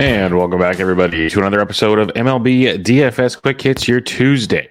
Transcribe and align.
And 0.00 0.34
welcome 0.34 0.58
back, 0.58 0.80
everybody, 0.80 1.28
to 1.28 1.40
another 1.40 1.60
episode 1.60 1.98
of 1.98 2.08
MLB 2.14 2.82
DFS 2.82 3.38
Quick 3.38 3.60
Hits, 3.60 3.86
your 3.86 4.00
Tuesday, 4.00 4.70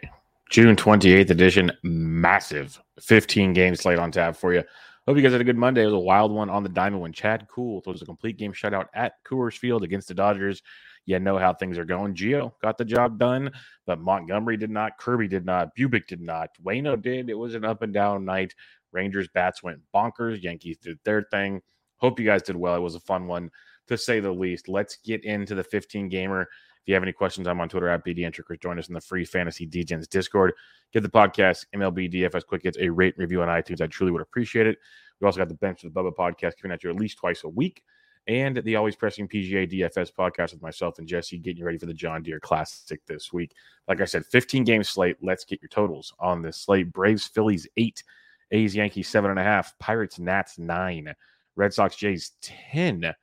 June 0.50 0.76
28th 0.76 1.30
edition. 1.30 1.72
Massive 1.84 2.82
15 3.00 3.54
game 3.54 3.76
slate 3.76 4.00
on 4.00 4.12
tap 4.12 4.36
for 4.36 4.56
you. 4.56 4.64
Hope 5.06 5.18
you 5.18 5.22
guys 5.22 5.34
had 5.34 5.40
a 5.40 5.44
good 5.44 5.56
Monday. 5.56 5.84
It 5.84 5.86
was 5.86 5.94
a 5.94 6.00
wild 6.00 6.32
one 6.32 6.50
on 6.50 6.64
the 6.64 6.70
diamond 6.70 7.04
when 7.04 7.14
Chad 7.14 7.48
Kuhl 7.48 7.82
throws 7.82 8.02
a 8.02 8.08
complete 8.08 8.38
game 8.38 8.54
shutout 8.54 8.88
at 8.96 9.24
Coors 9.24 9.56
Field 9.56 9.84
against 9.84 10.08
the 10.08 10.16
Dodgers. 10.16 10.64
You 11.06 11.20
know 11.20 11.38
how 11.38 11.54
things 11.54 11.78
are 11.78 11.86
going. 11.86 12.16
Gio 12.16 12.54
got 12.64 12.80
the 12.80 12.86
job 12.86 13.20
done, 13.20 13.52
but 13.86 14.00
Montgomery 14.00 14.58
did 14.58 14.72
not. 14.72 14.98
Kirby 14.98 15.28
did 15.28 15.46
not. 15.46 15.76
Bubic 15.78 16.08
did 16.08 16.22
not. 16.22 16.50
Wayno 16.66 17.00
did. 17.00 17.30
It 17.30 17.38
was 17.38 17.54
an 17.54 17.66
up 17.66 17.84
and 17.84 17.94
down 17.94 18.26
night. 18.26 18.56
Rangers 18.92 19.28
bats 19.32 19.62
went 19.62 19.82
bonkers. 19.94 20.42
Yankees 20.42 20.80
did 20.80 20.98
their 21.06 21.22
thing. 21.30 21.62
Hope 21.98 22.20
you 22.20 22.26
guys 22.26 22.42
did 22.42 22.56
well. 22.56 22.74
It 22.74 22.80
was 22.80 22.96
a 22.96 23.00
fun 23.02 23.28
one 23.28 23.52
to 23.90 23.98
say 23.98 24.20
the 24.20 24.32
least. 24.32 24.68
Let's 24.68 24.96
get 24.98 25.24
into 25.26 25.56
the 25.56 25.64
15 25.64 26.10
gamer. 26.10 26.44
If 26.44 26.88
you 26.88 26.94
have 26.94 27.04
any 27.04 27.12
questions, 27.12 27.48
I'm 27.48 27.60
on 27.60 27.70
Twitter 27.70 27.90
at 27.90 28.06
BDentric. 28.06 28.62
Join 28.62 28.80
us 28.80 28.88
in 28.88 28.94
the 28.94 29.02
free 29.02 29.26
fantasy 29.26 29.68
DGens 29.68 30.08
Discord. 30.08 30.54
Give 30.94 31.04
the 31.04 31.10
podcast 31.10 31.66
MLB 31.76 32.12
DFS 32.12 32.46
Quick 32.46 32.64
Hits 32.64 32.78
a 32.80 32.90
rate 32.90 33.16
review 33.18 33.42
on 33.42 33.50
iTunes. 33.50 33.82
I 33.82 33.88
truly 33.88 34.12
would 34.12 34.22
appreciate 34.22 34.66
it. 34.66 34.78
We 35.20 35.26
also 35.26 35.40
got 35.40 35.50
the 35.50 35.56
Bench 35.56 35.84
with 35.84 35.94
Bubba 35.94 36.16
podcast 36.16 36.54
coming 36.62 36.74
at 36.74 36.84
you 36.84 36.90
at 36.90 36.96
least 36.96 37.18
twice 37.18 37.44
a 37.44 37.50
week. 37.50 37.84
And 38.28 38.58
the 38.58 38.76
Always 38.76 38.96
Pressing 38.96 39.28
PGA 39.28 39.72
DFS 39.72 40.12
podcast 40.18 40.54
with 40.54 40.62
myself 40.62 41.00
and 41.00 41.08
Jesse 41.08 41.40
getting 41.40 41.58
you 41.58 41.66
ready 41.66 41.78
for 41.78 41.88
the 41.88 41.94
John 41.94 42.22
Deere 42.22 42.40
Classic 42.40 43.04
this 43.08 43.34
week. 43.34 43.54
Like 43.88 44.02
I 44.02 44.06
said, 44.06 44.26
15 44.26 44.64
game 44.64 44.84
slate. 44.84 45.18
Let's 45.22 45.46
get 45.46 45.62
your 45.62 45.70
totals 45.70 46.14
on 46.20 46.42
this 46.42 46.58
slate. 46.58 46.94
Braves, 46.94 47.26
Phillies, 47.26 47.68
eight. 47.78 48.04
A's, 48.52 48.76
Yankees, 48.76 49.08
seven 49.08 49.32
and 49.32 49.40
a 49.40 49.44
half. 49.44 49.78
Pirates, 49.80 50.20
Nats, 50.20 50.58
nine. 50.58 51.14
Red 51.56 51.74
Sox, 51.74 51.96
Jays, 51.96 52.32
10. 52.42 53.14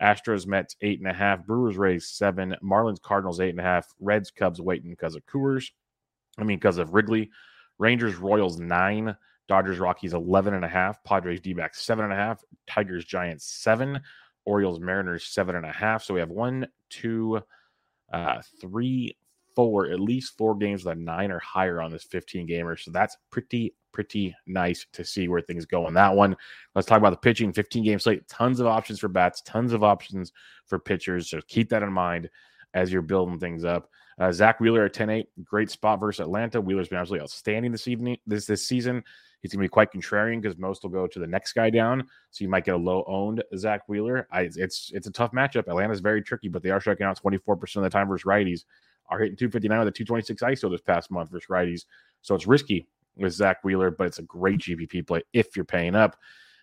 Astros, 0.00 0.46
Mets, 0.46 0.76
eight 0.82 0.98
and 0.98 1.08
a 1.08 1.12
half. 1.12 1.46
Brewers, 1.46 1.76
Rays, 1.76 2.08
seven. 2.08 2.54
Marlins, 2.62 3.00
Cardinals, 3.00 3.40
eight 3.40 3.50
and 3.50 3.60
a 3.60 3.64
half. 3.64 3.86
Reds, 4.00 4.30
Cubs, 4.30 4.60
waiting 4.60 4.90
because 4.90 5.14
of 5.14 5.24
Coors. 5.26 5.70
I 6.38 6.44
mean, 6.44 6.58
because 6.58 6.78
of 6.78 6.94
Wrigley. 6.94 7.30
Rangers, 7.78 8.16
Royals, 8.16 8.58
nine. 8.58 9.16
Dodgers, 9.48 9.78
Rockies, 9.78 10.12
11 10.12 10.54
and 10.54 10.64
a 10.64 10.68
half. 10.68 11.02
Padres, 11.04 11.40
D 11.40 11.52
backs, 11.52 11.82
seven 11.82 12.04
and 12.04 12.12
a 12.12 12.16
half. 12.16 12.42
Tigers, 12.66 13.04
Giants, 13.04 13.46
seven. 13.46 14.00
Orioles, 14.44 14.80
Mariners, 14.80 15.26
seven 15.26 15.56
and 15.56 15.66
a 15.66 15.72
half. 15.72 16.04
So 16.04 16.14
we 16.14 16.20
have 16.20 16.30
one, 16.30 16.68
two, 16.90 17.42
uh, 18.12 18.42
three, 18.60 19.16
four, 19.56 19.86
at 19.86 19.98
least 19.98 20.36
four 20.36 20.54
games 20.54 20.84
with 20.84 20.96
a 20.96 21.00
nine 21.00 21.32
or 21.32 21.40
higher 21.40 21.82
on 21.82 21.90
this 21.90 22.04
15 22.04 22.46
gamer. 22.46 22.76
So 22.76 22.92
that's 22.92 23.16
pretty, 23.30 23.74
pretty 23.92 24.36
nice 24.46 24.86
to 24.92 25.04
see 25.04 25.26
where 25.26 25.40
things 25.40 25.64
go 25.64 25.86
on 25.86 25.94
that 25.94 26.14
one. 26.14 26.36
Let's 26.74 26.86
talk 26.86 26.98
about 26.98 27.10
the 27.10 27.16
pitching 27.16 27.52
15 27.52 27.82
game 27.82 27.98
slate. 27.98 28.28
Tons 28.28 28.60
of 28.60 28.66
options 28.66 29.00
for 29.00 29.08
bats, 29.08 29.42
tons 29.42 29.72
of 29.72 29.82
options 29.82 30.32
for 30.66 30.78
pitchers. 30.78 31.30
So 31.30 31.40
keep 31.48 31.70
that 31.70 31.82
in 31.82 31.92
mind 31.92 32.30
as 32.74 32.92
you're 32.92 33.02
building 33.02 33.40
things 33.40 33.64
up. 33.64 33.90
Uh, 34.18 34.32
Zack 34.32 34.60
Wheeler 34.60 34.84
at 34.84 34.94
10 34.94 35.10
8, 35.10 35.28
great 35.44 35.70
spot 35.70 36.00
versus 36.00 36.20
Atlanta. 36.20 36.60
Wheeler's 36.60 36.88
been 36.88 36.98
absolutely 36.98 37.22
outstanding 37.22 37.72
this 37.72 37.88
evening, 37.88 38.16
this 38.26 38.46
this 38.46 38.66
season. 38.66 39.02
He's 39.42 39.52
going 39.52 39.60
to 39.60 39.64
be 39.64 39.68
quite 39.68 39.92
contrarian 39.92 40.40
because 40.40 40.56
most 40.56 40.82
will 40.82 40.90
go 40.90 41.06
to 41.06 41.18
the 41.18 41.26
next 41.26 41.52
guy 41.52 41.68
down. 41.68 42.06
So 42.30 42.42
you 42.42 42.48
might 42.48 42.64
get 42.64 42.74
a 42.74 42.78
low 42.78 43.04
owned 43.06 43.44
Zack 43.56 43.88
Wheeler. 43.88 44.26
I, 44.32 44.48
it's 44.56 44.90
it's 44.94 45.06
a 45.06 45.12
tough 45.12 45.32
matchup. 45.32 45.68
Atlanta's 45.68 46.00
very 46.00 46.22
tricky, 46.22 46.48
but 46.48 46.62
they 46.62 46.70
are 46.70 46.80
striking 46.80 47.06
out 47.06 47.22
24% 47.22 47.76
of 47.76 47.82
the 47.82 47.90
time 47.90 48.08
versus 48.08 48.24
righties. 48.24 48.64
Are 49.08 49.18
hitting 49.18 49.36
259 49.36 49.78
with 49.78 49.88
a 49.88 49.92
226 49.92 50.42
ISO 50.42 50.70
this 50.70 50.80
past 50.80 51.10
month 51.10 51.30
versus 51.30 51.48
righties. 51.48 51.84
So 52.22 52.34
it's 52.34 52.46
risky 52.46 52.88
with 53.16 53.32
Zack 53.32 53.64
Wheeler, 53.64 53.90
but 53.90 54.06
it's 54.06 54.18
a 54.18 54.22
great 54.22 54.60
GPP 54.60 55.06
play 55.06 55.22
if 55.32 55.56
you're 55.56 55.64
paying 55.64 55.94
up. 55.94 56.16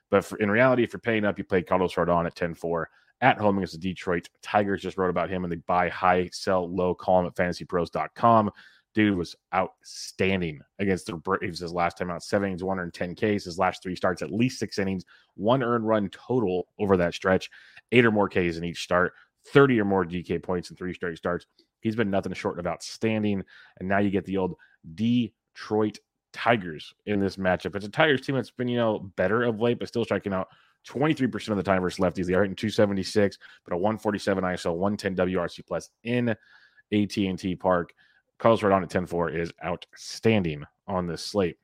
But 0.09 0.23
for, 0.25 0.37
in 0.37 0.51
reality, 0.51 0.83
if 0.83 0.93
you're 0.93 0.99
paying 0.99 1.25
up, 1.25 1.37
you 1.37 1.43
play 1.43 1.63
Carlos 1.63 1.95
Rodon 1.95 2.25
at 2.25 2.35
10 2.35 2.53
4 2.53 2.89
at 3.21 3.37
home 3.37 3.57
against 3.57 3.73
the 3.73 3.79
Detroit 3.79 4.29
Tigers. 4.41 4.81
Just 4.81 4.97
wrote 4.97 5.09
about 5.09 5.29
him 5.29 5.43
in 5.43 5.49
the 5.49 5.55
buy 5.55 5.89
high, 5.89 6.29
sell 6.31 6.69
low 6.69 6.93
column 6.93 7.25
at 7.25 7.35
fantasypros.com. 7.35 8.51
Dude 8.93 9.17
was 9.17 9.35
outstanding 9.55 10.61
against 10.77 11.07
the 11.07 11.15
Braves 11.15 11.59
his 11.59 11.73
last 11.73 11.97
time 11.97 12.11
out. 12.11 12.21
Seven 12.21 12.49
innings, 12.49 12.63
110 12.63 13.15
Ks. 13.15 13.45
His 13.45 13.57
last 13.57 13.81
three 13.81 13.95
starts, 13.95 14.21
at 14.21 14.31
least 14.31 14.59
six 14.59 14.77
innings, 14.77 15.03
one 15.33 15.63
earned 15.63 15.87
run 15.87 16.09
total 16.09 16.67
over 16.77 16.95
that 16.97 17.15
stretch, 17.15 17.49
eight 17.91 18.05
or 18.05 18.11
more 18.11 18.29
Ks 18.29 18.57
in 18.57 18.63
each 18.63 18.83
start, 18.83 19.13
30 19.47 19.79
or 19.79 19.85
more 19.85 20.05
DK 20.05 20.43
points 20.43 20.69
in 20.69 20.75
three 20.75 20.93
straight 20.93 21.17
starts. 21.17 21.47
He's 21.83 21.95
been 21.95 22.09
nothing 22.09 22.33
short 22.33 22.57
of 22.57 22.65
outstanding. 22.65 23.43
And 23.79 23.87
now 23.87 23.99
you 23.99 24.09
get 24.09 24.25
the 24.25 24.37
old 24.37 24.55
Detroit 24.95 25.99
Tigers 26.31 26.93
in 27.05 27.19
this 27.19 27.35
matchup. 27.35 27.75
It's 27.75 27.85
a 27.85 27.89
Tigers 27.89 28.21
team 28.21 28.35
that's 28.35 28.49
been, 28.49 28.69
you 28.69 28.77
know, 28.77 29.11
better 29.17 29.43
of 29.43 29.59
late, 29.59 29.77
but 29.77 29.89
still 29.89 30.05
striking 30.05 30.33
out 30.33 30.47
23% 30.87 31.49
of 31.49 31.57
the 31.57 31.63
time 31.63 31.81
versus 31.81 31.99
lefties. 31.99 32.25
They 32.25 32.33
are 32.33 32.41
hitting 32.41 32.55
276, 32.55 33.37
but 33.65 33.73
a 33.73 33.77
147 33.77 34.43
ISO, 34.43 34.73
110 34.75 35.15
WRC 35.15 35.65
plus 35.67 35.89
in 36.03 36.29
AT&T 36.29 37.55
Park. 37.57 37.93
Carlos 38.39 38.61
Rodon 38.61 38.83
at 38.83 38.89
10-4 38.89 39.37
is 39.37 39.51
outstanding 39.63 40.63
on 40.87 41.05
this 41.05 41.23
slate. 41.23 41.57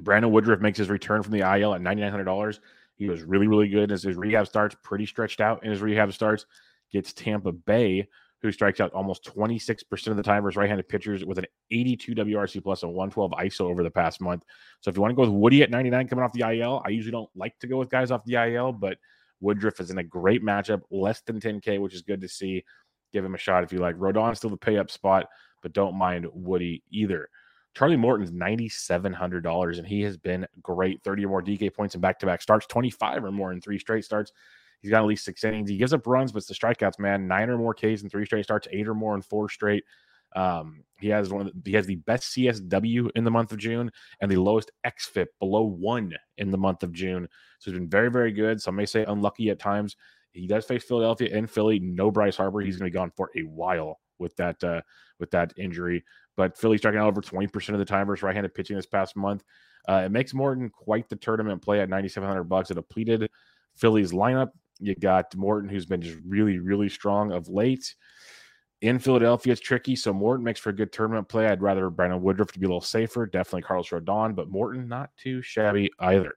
Brandon 0.00 0.32
Woodruff 0.32 0.60
makes 0.60 0.78
his 0.78 0.90
return 0.90 1.22
from 1.22 1.32
the 1.32 1.40
IL 1.40 1.74
at 1.74 1.80
$9,900. 1.80 2.58
He 2.96 3.08
was 3.08 3.22
really, 3.22 3.46
really 3.46 3.68
good 3.68 3.92
as 3.92 4.02
his 4.02 4.16
rehab 4.16 4.46
starts, 4.46 4.76
pretty 4.82 5.06
stretched 5.06 5.40
out 5.40 5.64
in 5.64 5.70
his 5.70 5.80
rehab 5.80 6.12
starts. 6.12 6.46
Gets 6.92 7.12
Tampa 7.12 7.52
Bay, 7.52 8.08
who 8.42 8.50
strikes 8.50 8.80
out 8.80 8.92
almost 8.92 9.24
26% 9.24 10.08
of 10.08 10.16
the 10.16 10.22
time 10.22 10.42
versus 10.42 10.56
right-handed 10.56 10.88
pitchers 10.88 11.24
with 11.24 11.38
an 11.38 11.46
82 11.70 12.14
WRC 12.14 12.62
plus 12.62 12.82
and 12.82 12.92
112 12.92 13.30
ISO 13.30 13.70
over 13.70 13.84
the 13.84 13.90
past 13.90 14.20
month. 14.20 14.44
So 14.80 14.90
if 14.90 14.96
you 14.96 15.00
want 15.00 15.12
to 15.12 15.16
go 15.16 15.22
with 15.22 15.30
Woody 15.30 15.62
at 15.62 15.70
99 15.70 16.08
coming 16.08 16.24
off 16.24 16.32
the 16.32 16.58
IL, 16.58 16.82
I 16.84 16.90
usually 16.90 17.12
don't 17.12 17.30
like 17.36 17.56
to 17.60 17.68
go 17.68 17.78
with 17.78 17.88
guys 17.88 18.10
off 18.10 18.24
the 18.24 18.34
IL, 18.34 18.72
but 18.72 18.98
Woodruff 19.40 19.80
is 19.80 19.90
in 19.90 19.98
a 19.98 20.04
great 20.04 20.42
matchup, 20.42 20.82
less 20.90 21.20
than 21.22 21.40
10K, 21.40 21.80
which 21.80 21.94
is 21.94 22.02
good 22.02 22.20
to 22.20 22.28
see. 22.28 22.64
Give 23.12 23.24
him 23.24 23.34
a 23.34 23.38
shot 23.38 23.62
if 23.62 23.72
you 23.72 23.78
like. 23.78 23.96
Rodon 23.96 24.36
still 24.36 24.50
the 24.50 24.56
pay 24.56 24.78
up 24.78 24.90
spot, 24.90 25.26
but 25.62 25.72
don't 25.72 25.96
mind 25.96 26.26
Woody 26.32 26.82
either. 26.90 27.28
Charlie 27.74 27.96
Morton's 27.96 28.32
$9,700, 28.32 29.78
and 29.78 29.86
he 29.86 30.02
has 30.02 30.16
been 30.16 30.46
great. 30.62 31.02
30 31.02 31.24
or 31.24 31.28
more 31.28 31.42
DK 31.42 31.72
points 31.72 31.94
in 31.94 32.00
back 32.00 32.18
to 32.18 32.26
back 32.26 32.42
starts, 32.42 32.66
25 32.66 33.24
or 33.24 33.32
more 33.32 33.52
in 33.52 33.60
three 33.60 33.78
straight 33.78 34.04
starts. 34.04 34.32
He's 34.82 34.90
got 34.90 35.00
at 35.00 35.06
least 35.06 35.24
six 35.24 35.42
innings. 35.44 35.70
He 35.70 35.76
gives 35.76 35.94
up 35.94 36.06
runs, 36.06 36.32
but 36.32 36.38
it's 36.38 36.48
the 36.48 36.54
strikeouts, 36.54 36.98
man. 36.98 37.28
Nine 37.28 37.48
or 37.48 37.56
more 37.56 37.72
Ks 37.72 38.02
in 38.02 38.10
three 38.10 38.26
straight 38.26 38.44
starts, 38.44 38.68
eight 38.70 38.88
or 38.88 38.94
more 38.94 39.14
in 39.14 39.22
four 39.22 39.48
straight. 39.48 39.84
Um, 40.34 40.84
he 40.98 41.08
has 41.08 41.30
one 41.30 41.46
of 41.46 41.52
the, 41.52 41.70
he 41.70 41.76
has 41.76 41.86
the 41.86 41.96
best 41.96 42.34
CSW 42.34 43.10
in 43.14 43.24
the 43.24 43.30
month 43.30 43.52
of 43.52 43.58
June 43.58 43.90
and 44.20 44.30
the 44.30 44.36
lowest 44.36 44.70
XFIP 44.86 45.26
below 45.40 45.62
one 45.62 46.14
in 46.38 46.50
the 46.50 46.58
month 46.58 46.82
of 46.82 46.92
June. 46.92 47.28
So 47.58 47.70
he's 47.70 47.78
been 47.78 47.88
very, 47.88 48.10
very 48.10 48.32
good. 48.32 48.60
Some 48.60 48.76
may 48.76 48.86
say 48.86 49.04
unlucky 49.04 49.50
at 49.50 49.58
times 49.58 49.96
He 50.32 50.46
does 50.46 50.64
face 50.64 50.84
Philadelphia 50.84 51.36
and 51.36 51.50
Philly. 51.50 51.78
No 51.78 52.10
Bryce 52.10 52.36
Harper. 52.36 52.60
He's 52.60 52.78
going 52.78 52.90
to 52.90 52.92
be 52.92 52.98
gone 52.98 53.12
for 53.16 53.30
a 53.36 53.42
while 53.42 54.00
with 54.18 54.34
that 54.36 54.62
uh, 54.64 54.80
with 55.20 55.30
that 55.32 55.52
injury. 55.56 56.02
But 56.36 56.56
Philly 56.56 56.78
striking 56.78 56.98
out 56.98 57.08
over 57.08 57.20
20% 57.20 57.68
of 57.74 57.78
the 57.78 57.84
time 57.84 58.06
versus 58.06 58.22
right-handed 58.22 58.54
pitching 58.54 58.76
this 58.76 58.86
past 58.86 59.16
month. 59.16 59.44
Uh, 59.86 60.02
it 60.06 60.10
makes 60.10 60.32
Morton 60.32 60.70
quite 60.70 61.08
the 61.10 61.16
tournament 61.16 61.60
play 61.60 61.80
at 61.80 61.90
9,700 61.90 62.44
bucks. 62.44 62.70
A 62.70 62.74
depleted 62.74 63.28
Phillies 63.76 64.12
lineup. 64.12 64.50
You 64.82 64.94
got 64.94 65.34
Morton, 65.36 65.68
who's 65.68 65.86
been 65.86 66.02
just 66.02 66.18
really, 66.26 66.58
really 66.58 66.88
strong 66.88 67.32
of 67.32 67.48
late. 67.48 67.94
In 68.80 68.98
Philadelphia, 68.98 69.52
it's 69.52 69.60
tricky. 69.60 69.94
So 69.94 70.12
Morton 70.12 70.44
makes 70.44 70.58
for 70.58 70.70
a 70.70 70.74
good 70.74 70.92
tournament 70.92 71.28
play. 71.28 71.46
I'd 71.46 71.62
rather 71.62 71.88
Brandon 71.88 72.20
Woodruff 72.20 72.50
to 72.52 72.58
be 72.58 72.66
a 72.66 72.68
little 72.68 72.80
safer. 72.80 73.26
Definitely 73.26 73.62
Carlos 73.62 73.88
Rodon, 73.90 74.34
but 74.34 74.48
Morton 74.48 74.88
not 74.88 75.10
too 75.16 75.40
shabby 75.40 75.90
either. 76.00 76.34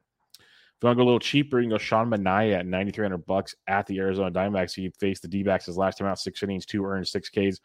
If 0.75 0.83
you 0.83 0.87
want 0.87 0.97
to 0.97 0.99
go 0.99 1.03
a 1.03 1.05
little 1.05 1.19
cheaper, 1.19 1.59
you 1.59 1.63
can 1.63 1.71
go 1.71 1.77
Sean 1.79 2.09
Manaea 2.09 2.59
at 2.59 2.67
9,300 2.67 3.25
bucks 3.25 3.55
at 3.65 3.87
the 3.87 3.97
Arizona 3.97 4.29
Diamondbacks. 4.29 4.75
He 4.75 4.89
faced 4.99 5.23
the 5.23 5.27
D-backs 5.27 5.65
his 5.65 5.77
last 5.77 5.97
time 5.97 6.07
out, 6.07 6.19
six 6.19 6.43
innings, 6.43 6.65
two 6.65 6.85
earned, 6.85 7.07
six 7.07 7.29
Ks, 7.29 7.59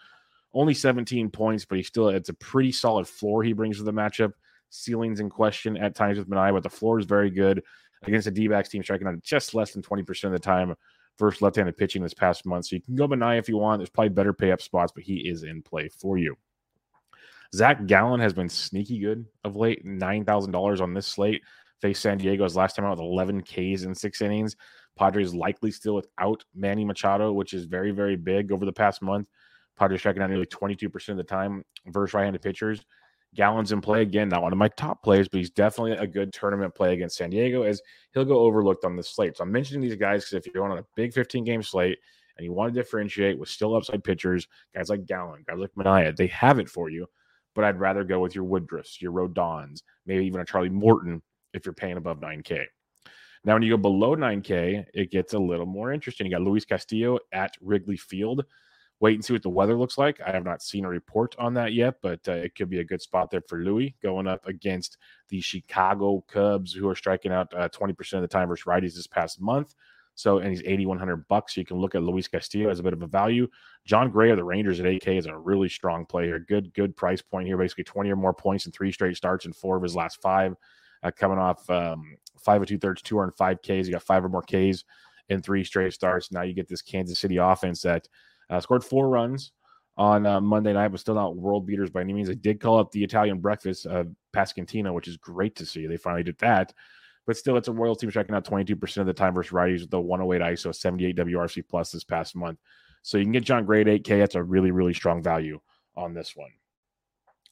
only 0.55 0.73
17 0.73 1.29
points, 1.29 1.65
but 1.65 1.77
he 1.77 1.82
still 1.82 2.09
it's 2.09 2.29
a 2.29 2.35
pretty 2.35 2.73
solid 2.73 3.06
floor 3.06 3.43
he 3.43 3.53
brings 3.53 3.79
to 3.79 3.82
the 3.82 3.93
matchup. 3.93 4.32
Ceilings 4.71 5.19
in 5.19 5.29
question 5.29 5.77
at 5.77 5.97
times 5.97 6.17
with 6.17 6.31
Manaea, 6.31 6.55
but 6.55 6.62
the 6.62 6.71
floor 6.71 7.00
is 7.00 7.05
very 7.05 7.31
good 7.31 7.62
against 8.02 8.25
the 8.25 8.31
D-backs 8.31 8.69
team 8.69 8.82
striking 8.82 9.06
out 9.06 9.20
just 9.23 9.55
less 9.55 9.73
than 9.73 9.82
20% 9.82 10.25
of 10.25 10.32
the 10.32 10.38
time 10.38 10.75
versus 11.19 11.43
left-handed 11.43 11.76
pitching 11.76 12.02
this 12.02 12.14
past 12.14 12.47
month. 12.47 12.67
So 12.67 12.76
you 12.76 12.82
can 12.82 12.97
go 12.97 13.06
Manaea 13.06 13.38
if 13.38 13.49
you 13.49 13.58
want. 13.58 13.81
There's 13.81 13.91
probably 13.91 14.11
better 14.11 14.32
pay 14.32 14.52
up 14.52 14.62
spots, 14.62 14.93
but 14.94 15.05
he 15.05 15.29
is 15.29 15.43
in 15.43 15.62
play 15.62 15.88
for 15.88 16.19
you. 16.19 16.37
Zac 17.55 17.87
Gallen 17.87 18.20
has 18.20 18.32
been 18.32 18.49
sneaky 18.49 18.99
good 18.99 19.26
of 19.44 19.56
late. 19.56 19.85
Nine 19.85 20.25
thousand 20.25 20.52
dollars 20.52 20.81
on 20.81 20.94
this 20.94 21.06
slate. 21.06 21.43
Faced 21.81 22.02
San 22.02 22.19
Diego's 22.19 22.56
last 22.56 22.76
time 22.76 22.85
out 22.85 22.93
with 22.93 23.00
11 23.00 23.43
Ks 23.43 23.82
in 23.82 23.94
six 23.94 24.20
innings. 24.20 24.55
Padres 24.96 25.35
likely 25.35 25.70
still 25.70 25.94
without 25.94 26.44
Manny 26.55 26.85
Machado, 26.85 27.32
which 27.32 27.53
is 27.53 27.64
very 27.64 27.91
very 27.91 28.17
big 28.17 28.53
over 28.53 28.64
the 28.64 28.73
past 28.73 29.03
month. 29.03 29.26
Padres 29.76 30.00
striking 30.00 30.23
out 30.23 30.29
nearly 30.31 30.46
22% 30.46 31.08
of 31.08 31.17
the 31.17 31.25
time 31.25 31.64
versus 31.87 32.12
right-handed 32.12 32.43
pitchers. 32.43 32.85
Gallen's 33.35 33.73
in 33.73 33.81
play 33.81 34.03
again, 34.03 34.29
not 34.29 34.43
one 34.43 34.53
of 34.53 34.59
my 34.59 34.69
top 34.69 35.03
plays, 35.03 35.29
but 35.29 35.38
he's 35.38 35.50
definitely 35.50 35.93
a 35.93 36.06
good 36.06 36.32
tournament 36.32 36.75
play 36.75 36.93
against 36.93 37.17
San 37.17 37.31
Diego 37.31 37.62
as 37.62 37.81
he'll 38.12 38.25
go 38.25 38.41
overlooked 38.41 38.85
on 38.85 38.97
the 38.97 39.03
slate. 39.03 39.37
So 39.37 39.44
I'm 39.44 39.53
mentioning 39.53 39.81
these 39.81 39.97
guys 39.97 40.25
because 40.25 40.47
if 40.47 40.53
you're 40.53 40.69
on 40.69 40.79
a 40.79 40.85
big 40.97 41.12
15 41.12 41.44
game 41.44 41.62
slate 41.62 41.99
and 42.37 42.44
you 42.44 42.53
want 42.53 42.75
to 42.75 42.81
differentiate 42.81 43.38
with 43.38 43.49
still 43.49 43.77
upside 43.77 44.03
pitchers, 44.03 44.49
guys 44.75 44.88
like 44.88 45.06
Gallen, 45.06 45.44
guys 45.47 45.59
like 45.59 45.71
Manaea, 45.75 46.17
they 46.17 46.27
have 46.29 46.59
it 46.59 46.69
for 46.69 46.91
you. 46.91 47.06
But 47.55 47.65
I'd 47.65 47.81
rather 47.81 48.05
go 48.05 48.21
with 48.21 48.35
your 48.35 48.44
Woodruffs, 48.44 49.00
your 49.00 49.12
Rodons, 49.12 49.82
maybe 50.06 50.25
even 50.27 50.41
a 50.41 50.44
Charlie 50.44 50.69
Morton 50.69 51.23
if 51.53 51.65
you're 51.67 51.73
paying 51.73 51.97
above 51.97 52.21
9K. 52.21 52.65
Now, 53.44 53.55
when 53.55 53.62
you 53.62 53.71
go 53.71 53.77
below 53.77 54.17
9K, 54.17 54.85
it 54.93 55.11
gets 55.11 55.32
a 55.32 55.38
little 55.38 55.67
more 55.67 55.93
interesting. 55.93 56.27
You 56.27 56.32
got 56.32 56.43
Luis 56.43 56.65
Castillo 56.65 57.19
at 57.32 57.55
Wrigley 57.61 57.97
Field 57.97 58.44
wait 59.00 59.14
and 59.14 59.25
see 59.25 59.32
what 59.32 59.43
the 59.43 59.49
weather 59.49 59.76
looks 59.76 59.97
like. 59.97 60.20
I 60.20 60.31
have 60.31 60.44
not 60.44 60.62
seen 60.62 60.85
a 60.85 60.88
report 60.88 61.35
on 61.38 61.55
that 61.55 61.73
yet, 61.73 61.97
but 62.02 62.20
uh, 62.29 62.32
it 62.32 62.55
could 62.55 62.69
be 62.69 62.81
a 62.81 62.85
good 62.85 63.00
spot 63.00 63.31
there 63.31 63.43
for 63.49 63.58
Louis 63.58 63.97
going 64.02 64.26
up 64.26 64.47
against 64.47 64.99
the 65.29 65.41
Chicago 65.41 66.23
Cubs, 66.29 66.73
who 66.73 66.88
are 66.88 66.94
striking 66.94 67.32
out 67.32 67.52
uh, 67.55 67.69
20% 67.70 68.12
of 68.14 68.23
the 68.23 68.29
time 68.29 68.49
versus 68.49 68.67
righties 68.67 68.94
this 68.94 69.06
past 69.06 69.41
month. 69.41 69.75
So, 70.14 70.38
and 70.38 70.50
he's 70.50 70.62
8,100 70.62 71.29
bucks. 71.29 71.55
So 71.55 71.62
you 71.62 71.64
can 71.64 71.79
look 71.79 71.94
at 71.94 72.02
Luis 72.02 72.29
Castillo 72.29 72.69
as 72.69 72.79
a 72.79 72.82
bit 72.82 72.93
of 72.93 73.00
a 73.00 73.06
value. 73.06 73.49
Jon 73.87 74.11
Gray 74.11 74.31
of 74.31 74.37
the 74.37 74.44
Rangers 74.44 74.79
at 74.79 74.87
8K 74.87 75.19
is 75.19 75.26
a 75.26 75.37
really 75.37 75.70
strong 75.70 76.05
player. 76.05 76.38
Good, 76.38 76.75
good 76.75 76.94
price 76.94 77.23
point 77.23 77.46
here. 77.46 77.56
Basically 77.56 77.85
20 77.85 78.11
or 78.11 78.17
more 78.17 78.35
points 78.35 78.67
in 78.67 78.73
three 78.73 78.93
straight 78.93 79.17
starts 79.17 79.46
and 79.46 79.56
four 79.56 79.76
of 79.76 79.82
his 79.82 79.96
last 79.96 80.20
five. 80.20 80.55
Uh, 81.03 81.11
coming 81.11 81.38
off 81.38 81.69
um, 81.70 82.19
five 82.38 82.61
or 82.61 82.67
two 82.67 82.76
thirds, 82.76 83.00
two 83.00 83.26
five 83.38 83.62
Ks. 83.62 83.87
You 83.87 83.93
got 83.93 84.03
five 84.03 84.23
or 84.23 84.29
more 84.29 84.43
Ks 84.43 84.85
in 85.31 85.41
three 85.41 85.64
straight 85.64 85.94
starts. 85.94 86.31
Now 86.31 86.43
you 86.43 86.53
get 86.53 86.69
this 86.69 86.82
Kansas 86.82 87.19
City 87.19 87.38
offense 87.38 87.81
that 87.82 88.06
uh, 88.50 88.61
scored 88.61 88.85
four 88.85 89.08
runs 89.08 89.52
on 89.97 90.26
uh, 90.26 90.41
Monday 90.41 90.73
night, 90.73 90.88
but 90.88 91.00
still 91.00 91.14
not 91.14 91.37
world 91.37 91.67
beaters 91.67 91.91
by 91.91 92.00
any 92.00 92.12
means. 92.12 92.29
They 92.29 92.35
did 92.35 92.61
call 92.61 92.79
up 92.79 92.91
the 92.91 93.05
Italian 93.05 93.38
breakfast, 93.38 93.87
uh, 93.87 94.05
Pasquantino, 94.35 94.93
which 94.93 95.08
is 95.08 95.17
great 95.17 95.56
to 95.56 95.67
see. 95.67 95.87
They 95.87 95.97
finally 95.97 96.23
did 96.23 96.38
that. 96.38 96.73
But 97.26 97.37
still, 97.37 97.56
it's 97.56 97.69
a 97.69 97.73
Royal 97.73 97.94
team 97.94 98.11
striking 98.11 98.35
out 98.35 98.44
22% 98.44 98.97
of 98.97 99.06
the 99.06 99.12
time 99.12 99.35
versus 99.35 99.52
righties 99.52 99.82
with 99.82 99.91
the 99.91 100.00
108 100.00 100.55
ISO, 100.55 100.75
78 100.75 101.17
WRC 101.17 101.62
plus 101.69 101.93
this 101.93 102.05
past 102.05 102.35
month. 102.35 102.58
So 103.02 103.19
you 103.19 103.25
can 103.25 103.32
get 103.32 103.44
Jon 103.44 103.64
Gray 103.64 103.85
8K. 103.85 104.19
That's 104.19 104.35
a 104.35 104.43
really, 104.43 104.70
really 104.70 104.94
strong 104.94 105.23
value 105.23 105.61
on 105.96 106.14
this 106.14 106.35
one. 106.35 106.50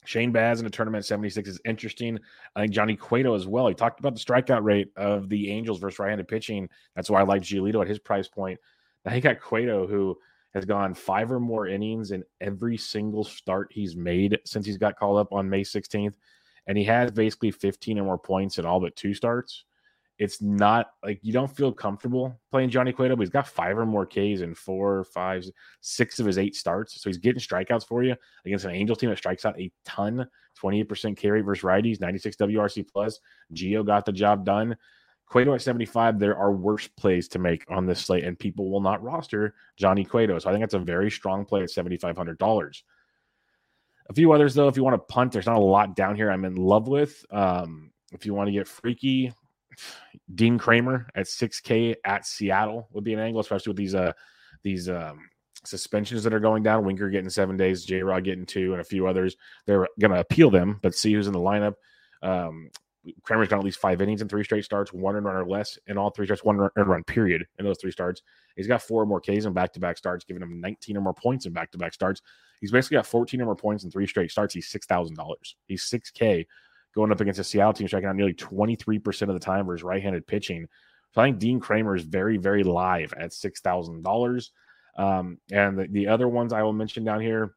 Shane 0.04 0.32
Baz 0.32 0.60
in 0.60 0.66
a 0.66 0.70
tournament 0.70 1.04
76 1.04 1.48
is 1.48 1.60
interesting. 1.66 2.18
I 2.56 2.62
think 2.62 2.72
Johnny 2.72 2.96
Cueto 2.96 3.34
as 3.34 3.46
well. 3.46 3.68
He 3.68 3.74
talked 3.74 4.00
about 4.00 4.14
the 4.14 4.20
strikeout 4.20 4.62
rate 4.62 4.90
of 4.96 5.28
the 5.28 5.50
Angels 5.50 5.80
versus 5.80 5.98
right 5.98 6.08
handed 6.08 6.28
pitching. 6.28 6.68
That's 6.96 7.10
why 7.10 7.20
I 7.20 7.24
like 7.24 7.42
Giolito 7.42 7.82
at 7.82 7.88
his 7.88 7.98
price 7.98 8.26
point. 8.26 8.58
Now 9.04 9.12
he 9.12 9.20
got 9.20 9.40
Cueto, 9.40 9.86
who 9.86 10.18
has 10.54 10.64
gone 10.64 10.94
five 10.94 11.30
or 11.30 11.40
more 11.40 11.66
innings 11.66 12.10
in 12.10 12.24
every 12.40 12.76
single 12.76 13.24
start 13.24 13.68
he's 13.70 13.96
made 13.96 14.38
since 14.44 14.64
he's 14.66 14.78
got 14.78 14.98
called 14.98 15.18
up 15.18 15.32
on 15.32 15.48
May 15.48 15.62
16th. 15.62 16.14
And 16.66 16.76
he 16.76 16.84
has 16.84 17.10
basically 17.10 17.50
15 17.50 17.98
or 17.98 18.04
more 18.04 18.18
points 18.18 18.58
in 18.58 18.66
all 18.66 18.80
but 18.80 18.96
two 18.96 19.14
starts. 19.14 19.64
It's 20.18 20.42
not 20.42 20.90
like 21.04 21.20
you 21.22 21.32
don't 21.32 21.54
feel 21.54 21.72
comfortable 21.72 22.40
playing 22.50 22.70
Johnny 22.70 22.92
Cueto, 22.92 23.14
but 23.14 23.22
he's 23.22 23.30
got 23.30 23.46
five 23.46 23.78
or 23.78 23.86
more 23.86 24.04
Ks 24.04 24.40
in 24.40 24.52
four, 24.52 25.04
five, 25.04 25.44
six 25.80 26.18
of 26.18 26.26
his 26.26 26.38
eight 26.38 26.56
starts. 26.56 27.00
So 27.00 27.08
he's 27.08 27.18
getting 27.18 27.40
strikeouts 27.40 27.86
for 27.86 28.02
you 28.02 28.16
against 28.44 28.64
an 28.64 28.72
Angels 28.72 28.98
team 28.98 29.10
that 29.10 29.18
strikes 29.18 29.44
out 29.44 29.58
a 29.60 29.70
ton, 29.84 30.28
28% 30.60 31.16
carry 31.16 31.40
versus 31.40 31.62
righties, 31.62 32.00
96 32.00 32.36
WRC 32.36 32.88
plus. 32.92 33.20
Geo 33.52 33.84
got 33.84 34.04
the 34.04 34.12
job 34.12 34.44
done. 34.44 34.76
Cueto 35.28 35.54
at 35.54 35.62
75, 35.62 36.19
there 36.19 36.36
are 36.36 36.52
worse 36.52 36.88
plays 36.88 37.28
to 37.28 37.38
make 37.38 37.64
on 37.69 37.86
this 37.86 38.00
slate, 38.00 38.25
and 38.25 38.38
people 38.38 38.70
will 38.70 38.80
not 38.80 39.02
roster 39.02 39.54
Johnny 39.76 40.04
Cueto. 40.04 40.38
So 40.38 40.48
I 40.48 40.52
think 40.52 40.62
that's 40.62 40.75
a 40.75 40.78
very 40.78 41.10
strong 41.10 41.44
play 41.44 41.62
at 41.62 41.69
$7,500. 41.69 42.82
A 44.10 44.14
few 44.14 44.32
others, 44.32 44.54
though, 44.54 44.69
if 44.69 44.76
you 44.76 44.84
want 44.84 44.94
to 44.94 45.12
punt, 45.12 45.32
there's 45.32 45.46
not 45.46 45.56
a 45.56 45.60
lot 45.60 45.94
down 45.94 46.16
here 46.16 46.30
I'm 46.30 46.46
in 46.46 46.56
love 46.56 46.88
with. 46.88 47.26
Um, 47.30 47.90
if 48.12 48.25
you 48.25 48.32
want 48.32 48.48
to 48.48 48.52
get 48.52 48.66
freaky, 48.66 49.34
Dean 50.34 50.58
Kremer 50.58 51.06
at 51.14 51.26
6K 51.26 51.96
at 52.04 52.26
Seattle 52.26 52.88
would 52.92 53.04
be 53.04 53.12
an 53.12 53.20
angle, 53.20 53.40
especially 53.40 53.70
with 53.70 53.76
these 53.76 53.94
uh 53.94 54.12
these 54.62 54.88
um 54.88 55.28
suspensions 55.64 56.25
that 56.25 56.32
are 56.32 56.40
going 56.40 56.62
down. 56.62 56.84
Winker 56.84 57.10
getting 57.10 57.30
seven 57.30 57.56
days, 57.56 57.84
J 57.84 58.02
Rod 58.02 58.25
getting 58.25 58.46
two, 58.46 58.72
and 58.72 58.80
a 58.80 58.84
few 58.84 59.06
others. 59.06 59.36
They're 59.66 59.86
going 60.00 60.12
to 60.12 60.20
appeal 60.20 60.50
them, 60.50 60.78
but 60.82 60.94
see 60.94 61.12
who's 61.12 61.26
in 61.26 61.32
the 61.32 61.38
lineup. 61.38 61.75
Um, 62.22 62.70
Kremer's 63.22 63.48
got 63.48 63.58
at 63.58 63.64
least 63.64 63.78
five 63.78 64.00
innings 64.00 64.22
in 64.22 64.28
three 64.28 64.44
straight 64.44 64.64
starts, 64.64 64.92
one 64.92 65.14
run 65.14 65.36
or 65.36 65.46
less 65.46 65.78
in 65.86 65.96
all 65.96 66.10
three 66.10 66.26
starts, 66.26 66.44
one 66.44 66.56
run, 66.56 66.70
run 66.76 67.04
period 67.04 67.46
in 67.58 67.64
those 67.64 67.78
three 67.80 67.90
starts. 67.90 68.22
He's 68.56 68.66
got 68.66 68.82
four 68.82 69.02
or 69.02 69.06
more 69.06 69.20
Ks 69.20 69.44
in 69.44 69.52
back 69.52 69.72
to 69.74 69.80
back 69.80 69.96
starts, 69.96 70.24
giving 70.24 70.42
him 70.42 70.60
19 70.60 70.96
or 70.96 71.00
more 71.00 71.14
points 71.14 71.46
in 71.46 71.52
back 71.52 71.70
to 71.72 71.78
back 71.78 71.94
starts. 71.94 72.20
He's 72.60 72.72
basically 72.72 72.96
got 72.96 73.06
14 73.06 73.40
or 73.40 73.44
more 73.44 73.56
points 73.56 73.84
in 73.84 73.90
three 73.90 74.06
straight 74.06 74.30
starts. 74.30 74.54
He's 74.54 74.70
$6,000. 74.70 75.14
He's 75.66 75.84
6K 75.84 76.46
going 76.94 77.12
up 77.12 77.20
against 77.20 77.40
a 77.40 77.44
Seattle 77.44 77.73
team 77.73 77.87
striking 77.87 78.08
out 78.08 78.16
nearly 78.16 78.34
23% 78.34 79.23
of 79.23 79.34
the 79.34 79.38
time 79.38 79.66
versus 79.66 79.84
right 79.84 80.02
handed 80.02 80.26
pitching. 80.26 80.66
So 81.12 81.23
I 81.23 81.26
think 81.26 81.38
Dean 81.38 81.61
Kremer 81.61 81.94
is 81.94 82.04
very, 82.04 82.37
very 82.37 82.64
live 82.64 83.14
at 83.16 83.30
$6,000. 83.30 84.50
Um, 84.96 85.38
and 85.52 85.78
the, 85.78 85.87
the 85.87 86.08
other 86.08 86.28
ones 86.28 86.52
I 86.52 86.62
will 86.62 86.73
mention 86.73 87.04
down 87.04 87.20
here 87.20 87.54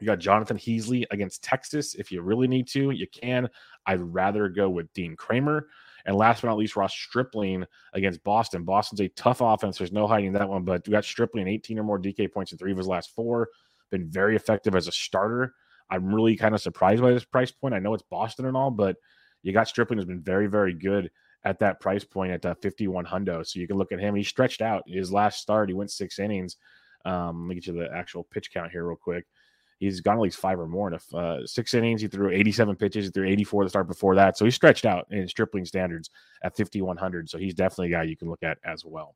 you 0.00 0.06
got 0.06 0.18
Jonathan 0.18 0.56
Heasley 0.56 1.04
against 1.10 1.42
Texas. 1.42 1.94
If 1.94 2.12
you 2.12 2.22
really 2.22 2.46
need 2.46 2.68
to, 2.68 2.90
you 2.90 3.06
can. 3.08 3.48
I'd 3.86 4.00
rather 4.00 4.48
go 4.48 4.68
with 4.68 4.92
Dean 4.92 5.16
Kremer. 5.16 5.68
And 6.06 6.16
last 6.16 6.42
but 6.42 6.48
not 6.48 6.56
least, 6.56 6.76
Ross 6.76 6.94
Stripling 6.94 7.64
against 7.92 8.22
Boston. 8.22 8.64
Boston's 8.64 9.00
a 9.00 9.08
tough 9.08 9.40
offense. 9.40 9.76
There's 9.76 9.92
no 9.92 10.06
hiding 10.06 10.32
that 10.34 10.48
one, 10.48 10.62
but 10.62 10.86
we 10.86 10.92
got 10.92 11.04
Stripling 11.04 11.48
18 11.48 11.78
or 11.78 11.82
more 11.82 11.98
DK 11.98 12.32
points 12.32 12.52
in 12.52 12.58
three 12.58 12.72
of 12.72 12.78
his 12.78 12.86
last 12.86 13.10
four. 13.14 13.48
Been 13.90 14.08
very 14.08 14.36
effective 14.36 14.74
as 14.74 14.86
a 14.86 14.92
starter. 14.92 15.54
I'm 15.90 16.14
really 16.14 16.36
kind 16.36 16.54
of 16.54 16.60
surprised 16.60 17.02
by 17.02 17.12
this 17.12 17.24
price 17.24 17.50
point. 17.50 17.74
I 17.74 17.78
know 17.78 17.94
it's 17.94 18.04
Boston 18.10 18.46
and 18.46 18.56
all, 18.56 18.70
but 18.70 18.96
you 19.42 19.52
got 19.52 19.68
Stripling 19.68 19.98
has 19.98 20.06
been 20.06 20.22
very, 20.22 20.46
very 20.46 20.74
good 20.74 21.10
at 21.44 21.58
that 21.58 21.80
price 21.80 22.04
point 22.04 22.32
at 22.32 22.44
uh, 22.46 22.54
51 22.62 23.04
hundo. 23.04 23.44
So 23.44 23.58
you 23.58 23.66
can 23.66 23.76
look 23.76 23.92
at 23.92 24.00
him. 24.00 24.14
He 24.14 24.22
stretched 24.22 24.62
out 24.62 24.84
his 24.86 25.12
last 25.12 25.40
start. 25.40 25.68
He 25.68 25.74
went 25.74 25.90
six 25.90 26.18
innings. 26.18 26.56
Um, 27.04 27.42
let 27.42 27.48
me 27.48 27.54
get 27.56 27.66
you 27.66 27.72
the 27.74 27.90
actual 27.94 28.24
pitch 28.24 28.52
count 28.52 28.70
here 28.70 28.86
real 28.86 28.96
quick 28.96 29.24
he's 29.78 30.00
gone 30.00 30.16
at 30.16 30.20
least 30.20 30.38
five 30.38 30.58
or 30.58 30.66
more. 30.66 30.88
And 30.88 31.00
uh, 31.14 31.46
six 31.46 31.74
innings, 31.74 32.02
he 32.02 32.08
threw 32.08 32.30
87 32.30 32.76
pitches, 32.76 33.06
he 33.06 33.10
threw 33.10 33.26
84 33.26 33.64
the 33.64 33.70
start 33.70 33.88
before 33.88 34.14
that. 34.16 34.36
So 34.36 34.44
he 34.44 34.50
stretched 34.50 34.84
out 34.84 35.06
in 35.10 35.26
stripling 35.28 35.64
standards 35.64 36.10
at 36.42 36.56
5,100. 36.56 37.30
So 37.30 37.38
he's 37.38 37.54
definitely 37.54 37.88
a 37.88 37.96
guy 37.96 38.02
you 38.04 38.16
can 38.16 38.28
look 38.28 38.42
at 38.42 38.58
as 38.64 38.84
well. 38.84 39.14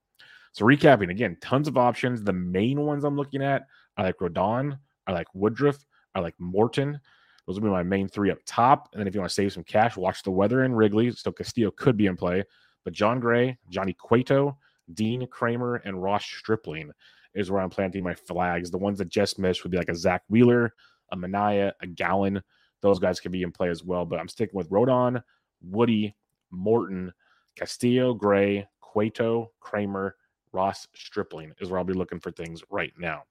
So 0.53 0.65
recapping 0.65 1.11
again, 1.11 1.37
tons 1.41 1.69
of 1.69 1.77
options. 1.77 2.23
The 2.23 2.33
main 2.33 2.81
ones 2.81 3.05
I'm 3.05 3.17
looking 3.17 3.43
at 3.43 3.67
I 3.97 4.03
like 4.03 4.19
Rodon, 4.19 4.79
I 5.07 5.13
like 5.13 5.29
Woodruff, 5.35 5.85
I 6.15 6.21
like 6.21 6.35
Morton. 6.39 7.01
Those 7.47 7.59
will 7.59 7.69
be 7.69 7.73
my 7.73 7.83
main 7.83 8.09
three 8.09 8.31
up 8.31 8.39
top. 8.47 8.89
And 8.93 9.01
then 9.01 9.09
if 9.09 9.15
you 9.15 9.21
want 9.21 9.31
to 9.31 9.35
save 9.35 9.53
some 9.53 9.65
cash, 9.65 9.97
watch 9.97 10.23
the 10.23 10.31
weather 10.31 10.65
in 10.65 10.75
Wrigley. 10.75 11.11
So 11.11 11.33
Castillo 11.33 11.73
could 11.73 11.97
be 11.97 12.07
in 12.07 12.17
play. 12.17 12.45
But 12.85 12.93
Jon 12.93 13.19
Gray, 13.19 13.59
Johnny 13.69 13.95
Cueto, 13.95 14.57
Dean 14.95 15.27
Kremer, 15.27 15.77
and 15.85 16.01
Ross 16.01 16.25
Stripling 16.25 16.93
is 17.35 17.51
where 17.51 17.61
I'm 17.61 17.71
planting 17.71 18.05
my 18.05 18.15
flags. 18.15 18.71
The 18.71 18.79
ones 18.79 18.99
that 18.99 19.09
just 19.09 19.39
missed 19.39 19.63
would 19.63 19.73
be 19.73 19.79
like 19.79 19.89
a 19.89 19.95
Zack 19.95 20.23
Wheeler, 20.29 20.73
a 21.11 21.17
Manaea, 21.17 21.73
a 21.81 21.87
Gallen. 21.87 22.43
Those 22.81 22.99
guys 22.99 23.21
could 23.21 23.33
be 23.33 23.43
in 23.43 23.53
play 23.53 23.69
as 23.69 23.85
well. 23.85 24.05
But 24.05 24.19
I'm 24.19 24.29
sticking 24.29 24.57
with 24.57 24.71
Rodon, 24.71 25.23
Woody, 25.63 26.15
Morton, 26.51 27.13
Castillo, 27.57 28.15
Gray, 28.15 28.67
Cueto, 28.81 29.51
Kremer, 29.61 30.17
Ross 30.53 30.87
Stripling 30.95 31.53
is 31.61 31.71
where 31.71 31.79
I'll 31.79 31.85
be 31.85 31.95
looking 31.95 32.21
for 32.21 32.31
things 32.31 32.63
right 32.71 32.93
now. 32.99 33.23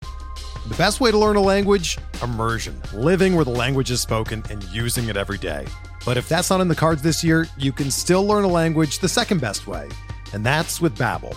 The 0.00 0.74
best 0.76 1.00
way 1.00 1.12
to 1.12 1.18
learn 1.18 1.36
a 1.36 1.40
language? 1.40 1.96
Immersion. 2.22 2.80
Living 2.92 3.36
where 3.36 3.44
the 3.44 3.52
language 3.52 3.92
is 3.92 4.00
spoken 4.00 4.42
and 4.50 4.64
using 4.64 5.08
it 5.08 5.16
every 5.16 5.38
day. 5.38 5.64
But 6.04 6.16
if 6.16 6.28
that's 6.28 6.50
not 6.50 6.60
in 6.60 6.66
the 6.66 6.74
cards 6.74 7.02
this 7.02 7.22
year, 7.22 7.46
you 7.56 7.70
can 7.70 7.90
still 7.90 8.26
learn 8.26 8.42
a 8.42 8.48
language 8.48 8.98
the 8.98 9.08
second 9.08 9.40
best 9.40 9.66
way, 9.68 9.88
and 10.32 10.44
that's 10.44 10.80
with 10.80 10.96
Babbel. 10.98 11.36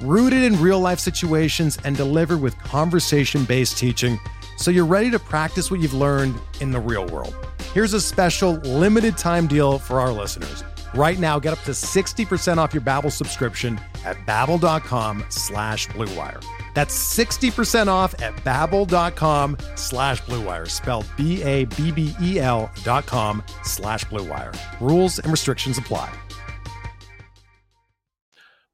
rooted 0.00 0.42
in 0.42 0.60
real-life 0.60 0.98
situations 0.98 1.78
and 1.84 1.96
delivered 1.96 2.40
with 2.40 2.58
conversation-based 2.58 3.78
teaching 3.78 4.18
so 4.56 4.70
you're 4.70 4.84
ready 4.84 5.10
to 5.10 5.18
practice 5.18 5.70
what 5.70 5.80
you've 5.80 5.94
learned 5.94 6.38
in 6.60 6.70
the 6.70 6.80
real 6.80 7.06
world. 7.06 7.34
Here's 7.72 7.92
a 7.92 8.00
special 8.00 8.52
limited 8.54 9.16
time 9.18 9.46
deal 9.46 9.78
for 9.78 10.00
our 10.00 10.12
listeners. 10.12 10.62
Right 10.94 11.18
now, 11.18 11.40
get 11.40 11.52
up 11.52 11.60
to 11.64 11.72
60% 11.72 12.58
off 12.58 12.72
your 12.72 12.80
Babbel 12.80 13.10
subscription 13.10 13.80
at 14.04 14.16
babbel.com 14.26 15.24
slash 15.28 15.88
bluewire. 15.88 16.40
That's 16.74 16.96
60% 16.96 17.88
off 17.88 18.20
at 18.22 18.34
babbel.com 18.44 19.56
slash 19.74 20.22
bluewire, 20.22 20.68
spelled 20.68 21.06
B-A-B-B-E-L 21.16 22.70
dot 22.84 23.06
com 23.06 23.42
slash 23.62 24.04
bluewire. 24.06 24.56
Rules 24.80 25.18
and 25.18 25.30
restrictions 25.30 25.78
apply. 25.78 26.12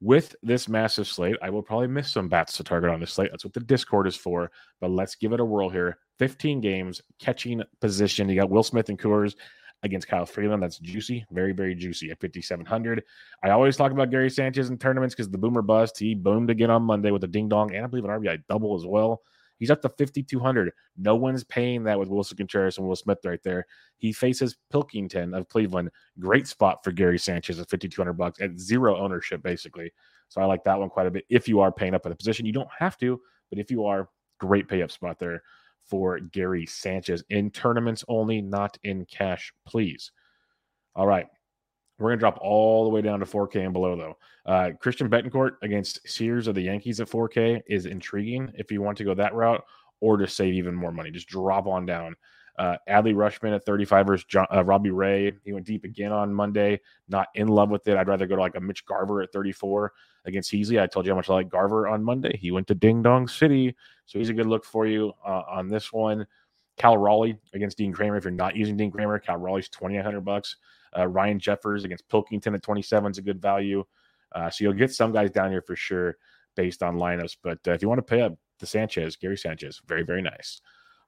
With 0.01 0.35
this 0.41 0.67
massive 0.67 1.07
slate, 1.07 1.37
I 1.43 1.51
will 1.51 1.61
probably 1.61 1.87
miss 1.87 2.11
some 2.11 2.27
bats 2.27 2.57
to 2.57 2.63
target 2.63 2.89
on 2.89 2.99
this 2.99 3.13
slate. 3.13 3.29
That's 3.31 3.45
what 3.45 3.53
the 3.53 3.59
Discord 3.59 4.07
is 4.07 4.15
for. 4.15 4.51
But 4.79 4.89
let's 4.89 5.13
give 5.13 5.31
it 5.31 5.39
a 5.39 5.45
whirl 5.45 5.69
here. 5.69 5.99
15 6.17 6.59
games, 6.59 7.01
catching 7.19 7.61
position. 7.81 8.27
You 8.27 8.35
got 8.35 8.49
Will 8.49 8.63
Smith 8.63 8.89
and 8.89 8.97
Coors 8.97 9.35
against 9.83 10.07
Kyle 10.07 10.25
Freeland. 10.25 10.63
That's 10.63 10.79
juicy, 10.79 11.25
very, 11.31 11.53
very 11.53 11.75
juicy 11.75 12.09
at 12.09 12.19
5,700. 12.19 13.03
I 13.43 13.51
always 13.51 13.77
talk 13.77 13.91
about 13.91 14.09
Gary 14.09 14.31
Sanchez 14.31 14.71
in 14.71 14.79
tournaments 14.79 15.13
because 15.13 15.29
the 15.29 15.37
boomer 15.37 15.61
bust. 15.61 15.99
He 15.99 16.15
boomed 16.15 16.49
again 16.49 16.71
on 16.71 16.81
Monday 16.81 17.11
with 17.11 17.23
a 17.23 17.27
ding 17.27 17.47
dong 17.47 17.73
and 17.75 17.85
I 17.85 17.87
believe 17.87 18.05
an 18.05 18.11
RBI 18.11 18.43
double 18.49 18.75
as 18.75 18.85
well. 18.85 19.21
He's 19.61 19.69
up 19.69 19.83
to 19.83 19.89
5,200. 19.89 20.71
No 20.97 21.15
one's 21.15 21.43
paying 21.43 21.83
that 21.83 21.99
with 21.99 22.09
Willson 22.09 22.35
Contreras 22.35 22.79
and 22.79 22.87
Will 22.87 22.95
Smith 22.95 23.19
right 23.23 23.41
there. 23.43 23.67
He 23.97 24.11
faces 24.11 24.57
Pilkington 24.71 25.35
of 25.35 25.47
Cleveland. 25.49 25.91
Great 26.19 26.47
spot 26.47 26.83
for 26.83 26.91
Gary 26.91 27.19
Sanchez 27.19 27.59
at 27.59 27.69
5,200 27.69 28.13
bucks 28.13 28.41
at 28.41 28.59
zero 28.59 28.97
ownership, 28.97 29.43
basically. 29.43 29.93
So 30.29 30.41
I 30.41 30.45
like 30.45 30.63
that 30.63 30.79
one 30.79 30.89
quite 30.89 31.05
a 31.05 31.11
bit. 31.11 31.25
If 31.29 31.47
you 31.47 31.59
are 31.59 31.71
paying 31.71 31.93
up 31.93 32.07
at 32.07 32.11
a 32.11 32.15
position, 32.15 32.47
you 32.47 32.53
don't 32.53 32.71
have 32.79 32.97
to, 32.97 33.21
but 33.51 33.59
if 33.59 33.69
you 33.69 33.85
are, 33.85 34.09
great 34.39 34.67
pay 34.67 34.81
up 34.81 34.89
spot 34.89 35.19
there 35.19 35.43
for 35.83 36.19
Gary 36.19 36.65
Sanchez 36.65 37.23
in 37.29 37.51
tournaments 37.51 38.03
only, 38.07 38.41
not 38.41 38.79
in 38.83 39.05
cash, 39.05 39.53
please. 39.67 40.11
All 40.95 41.05
right. 41.05 41.27
We're 42.01 42.09
going 42.09 42.17
to 42.17 42.21
drop 42.21 42.39
all 42.41 42.83
the 42.83 42.89
way 42.89 43.01
down 43.01 43.19
to 43.19 43.25
4K 43.25 43.63
and 43.63 43.73
below, 43.73 43.95
though. 43.95 44.17
Uh, 44.45 44.71
Christian 44.79 45.09
Bethancourt 45.09 45.57
against 45.61 46.07
Sears 46.07 46.47
of 46.47 46.55
the 46.55 46.61
Yankees 46.61 46.99
at 46.99 47.09
4K 47.09 47.61
is 47.67 47.85
intriguing 47.85 48.51
if 48.55 48.71
you 48.71 48.81
want 48.81 48.97
to 48.97 49.03
go 49.03 49.13
that 49.13 49.35
route 49.35 49.63
or 49.99 50.17
to 50.17 50.27
save 50.27 50.55
even 50.55 50.73
more 50.73 50.91
money. 50.91 51.11
Just 51.11 51.27
drop 51.27 51.67
on 51.67 51.85
down. 51.85 52.15
Uh, 52.57 52.75
Adley 52.89 53.13
Rutschman 53.13 53.55
at 53.55 53.65
35 53.65 54.07
versus 54.07 54.25
John, 54.25 54.45
uh, 54.53 54.63
Robbie 54.63 54.91
Ray. 54.91 55.31
He 55.43 55.53
went 55.53 55.65
deep 55.65 55.83
again 55.83 56.11
on 56.11 56.33
Monday. 56.33 56.81
Not 57.07 57.27
in 57.35 57.47
love 57.47 57.69
with 57.69 57.87
it. 57.87 57.97
I'd 57.97 58.07
rather 58.07 58.27
go 58.27 58.35
to 58.35 58.41
like 58.41 58.55
a 58.55 58.59
Mitch 58.59 58.85
Garver 58.85 59.21
at 59.21 59.31
34 59.31 59.93
against 60.25 60.51
Heasley. 60.51 60.81
I 60.81 60.87
told 60.87 61.05
you 61.05 61.11
how 61.11 61.15
much 61.15 61.29
I 61.29 61.33
like 61.33 61.49
Garver 61.49 61.87
on 61.87 62.03
Monday. 62.03 62.35
He 62.37 62.51
went 62.51 62.67
to 62.67 62.75
Ding 62.75 63.01
Dong 63.01 63.27
City. 63.27 63.75
So 64.05 64.19
he's 64.19 64.29
a 64.29 64.33
good 64.33 64.47
look 64.47 64.65
for 64.65 64.85
you 64.85 65.13
uh, 65.25 65.43
on 65.49 65.69
this 65.69 65.93
one. 65.93 66.25
Cal 66.77 66.97
Raleigh 66.97 67.37
against 67.53 67.77
Dean 67.77 67.93
Kremer. 67.93 68.17
If 68.17 68.23
you're 68.23 68.31
not 68.31 68.55
using 68.55 68.75
Dean 68.75 68.91
Kremer, 68.91 69.19
Cal 69.19 69.37
Raleigh's 69.37 69.69
2,800 69.69 70.21
bucks. 70.21 70.57
Uh, 70.97 71.07
Ryan 71.07 71.39
Jeffers 71.39 71.83
against 71.83 72.07
Pilkington 72.09 72.55
at 72.55 72.63
27 72.63 73.11
is 73.11 73.17
a 73.17 73.21
good 73.21 73.41
value. 73.41 73.83
Uh, 74.33 74.49
so 74.49 74.63
you'll 74.63 74.73
get 74.73 74.93
some 74.93 75.11
guys 75.11 75.31
down 75.31 75.51
here 75.51 75.61
for 75.61 75.75
sure 75.75 76.17
based 76.55 76.83
on 76.83 76.97
lineups. 76.97 77.37
But 77.43 77.59
uh, 77.67 77.71
if 77.71 77.81
you 77.81 77.89
want 77.89 77.99
to 77.99 78.03
pay 78.03 78.21
up 78.21 78.33
the 78.59 78.65
Sanchez, 78.65 79.15
Gary 79.15 79.37
Sanchez, 79.37 79.81
very, 79.87 80.03
very 80.03 80.21
nice. 80.21 80.61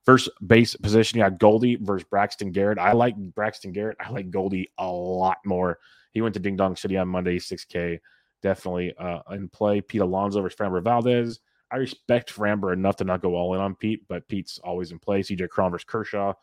First 0.05 0.29
base 0.45 0.75
position, 0.75 1.17
you 1.17 1.23
got 1.23 1.39
Goldie 1.39 1.77
versus 1.77 2.05
Braxton 2.09 2.51
Garrett. 2.51 2.77
I 2.77 2.91
like 2.91 3.15
Braxton 3.15 3.71
Garrett. 3.71 3.97
I 4.01 4.09
like 4.09 4.29
Goldie 4.29 4.69
a 4.77 4.87
lot 4.87 5.37
more. 5.45 5.79
He 6.11 6.21
went 6.21 6.33
to 6.33 6.41
Ding 6.41 6.57
Dong 6.57 6.75
City 6.75 6.97
on 6.97 7.07
Monday, 7.07 7.39
6K. 7.39 7.99
Definitely 8.41 8.93
uh, 8.97 9.19
in 9.31 9.47
play. 9.47 9.79
Pete 9.79 10.01
Alonso 10.01 10.41
versus 10.41 10.57
Framber 10.57 10.83
Valdez. 10.83 11.39
I 11.71 11.77
respect 11.77 12.35
Framber 12.35 12.73
enough 12.73 12.97
to 12.97 13.05
not 13.05 13.21
go 13.21 13.35
all 13.35 13.53
in 13.53 13.61
on 13.61 13.75
Pete, 13.75 14.01
but 14.09 14.27
Pete's 14.27 14.59
always 14.59 14.91
in 14.91 14.99
play. 14.99 15.21
CJ 15.21 15.49
Cron 15.49 15.71
versus 15.71 15.85
Kershaw, 15.85 16.33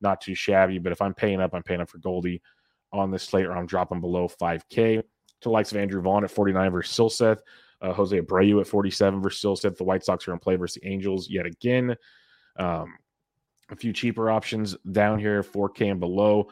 not 0.00 0.20
too 0.20 0.34
shabby. 0.34 0.78
But 0.78 0.92
if 0.92 1.02
I'm 1.02 1.12
paying 1.12 1.40
up, 1.40 1.54
I'm 1.54 1.64
paying 1.64 1.80
up 1.80 1.90
for 1.90 1.98
Goldie 1.98 2.40
on 2.92 3.10
this 3.10 3.22
slate, 3.22 3.46
or 3.46 3.56
I'm 3.56 3.66
dropping 3.66 4.00
below 4.00 4.28
5K. 4.28 5.02
To 5.42 5.50
likes 5.50 5.70
of 5.70 5.78
Andrew 5.78 6.00
Vaughn 6.00 6.24
at 6.24 6.30
49 6.30 6.70
versus 6.70 6.96
Silseth. 6.96 7.38
Uh, 7.80 7.92
Jose 7.92 8.20
Abreu 8.20 8.60
at 8.60 8.66
47 8.66 9.22
versus 9.22 9.40
Silseth. 9.40 9.76
The 9.76 9.84
White 9.84 10.04
Sox 10.04 10.26
are 10.26 10.32
in 10.32 10.38
play 10.40 10.56
versus 10.56 10.80
the 10.82 10.88
Angels 10.88 11.30
yet 11.30 11.46
again. 11.46 11.96
Um, 12.56 12.96
a 13.70 13.76
few 13.76 13.92
cheaper 13.92 14.30
options 14.30 14.76
down 14.90 15.18
here, 15.18 15.42
4K 15.42 15.92
and 15.92 16.00
below. 16.00 16.48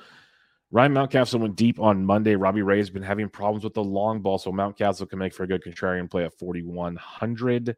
Ryan 0.71 0.95
Mountcastle 0.95 1.41
went 1.41 1.57
deep 1.57 1.81
on 1.81 2.05
Monday. 2.05 2.37
Robbie 2.37 2.63
Ray 2.63 2.79
has 2.79 2.91
been 2.91 3.03
having 3.03 3.29
problems 3.29 3.65
with 3.65 3.75
the 3.75 3.83
long 3.83 4.21
ball, 4.21 4.39
so 4.39 4.53
Mountcastle 4.53 5.09
can 5.09 5.19
make 5.19 5.33
for 5.33 5.45
a 5.45 5.47
good 5.47 5.63
contrarian 5.63 6.11
play 6.11 6.25
at 6.25 6.39
4,100. 6.39 7.77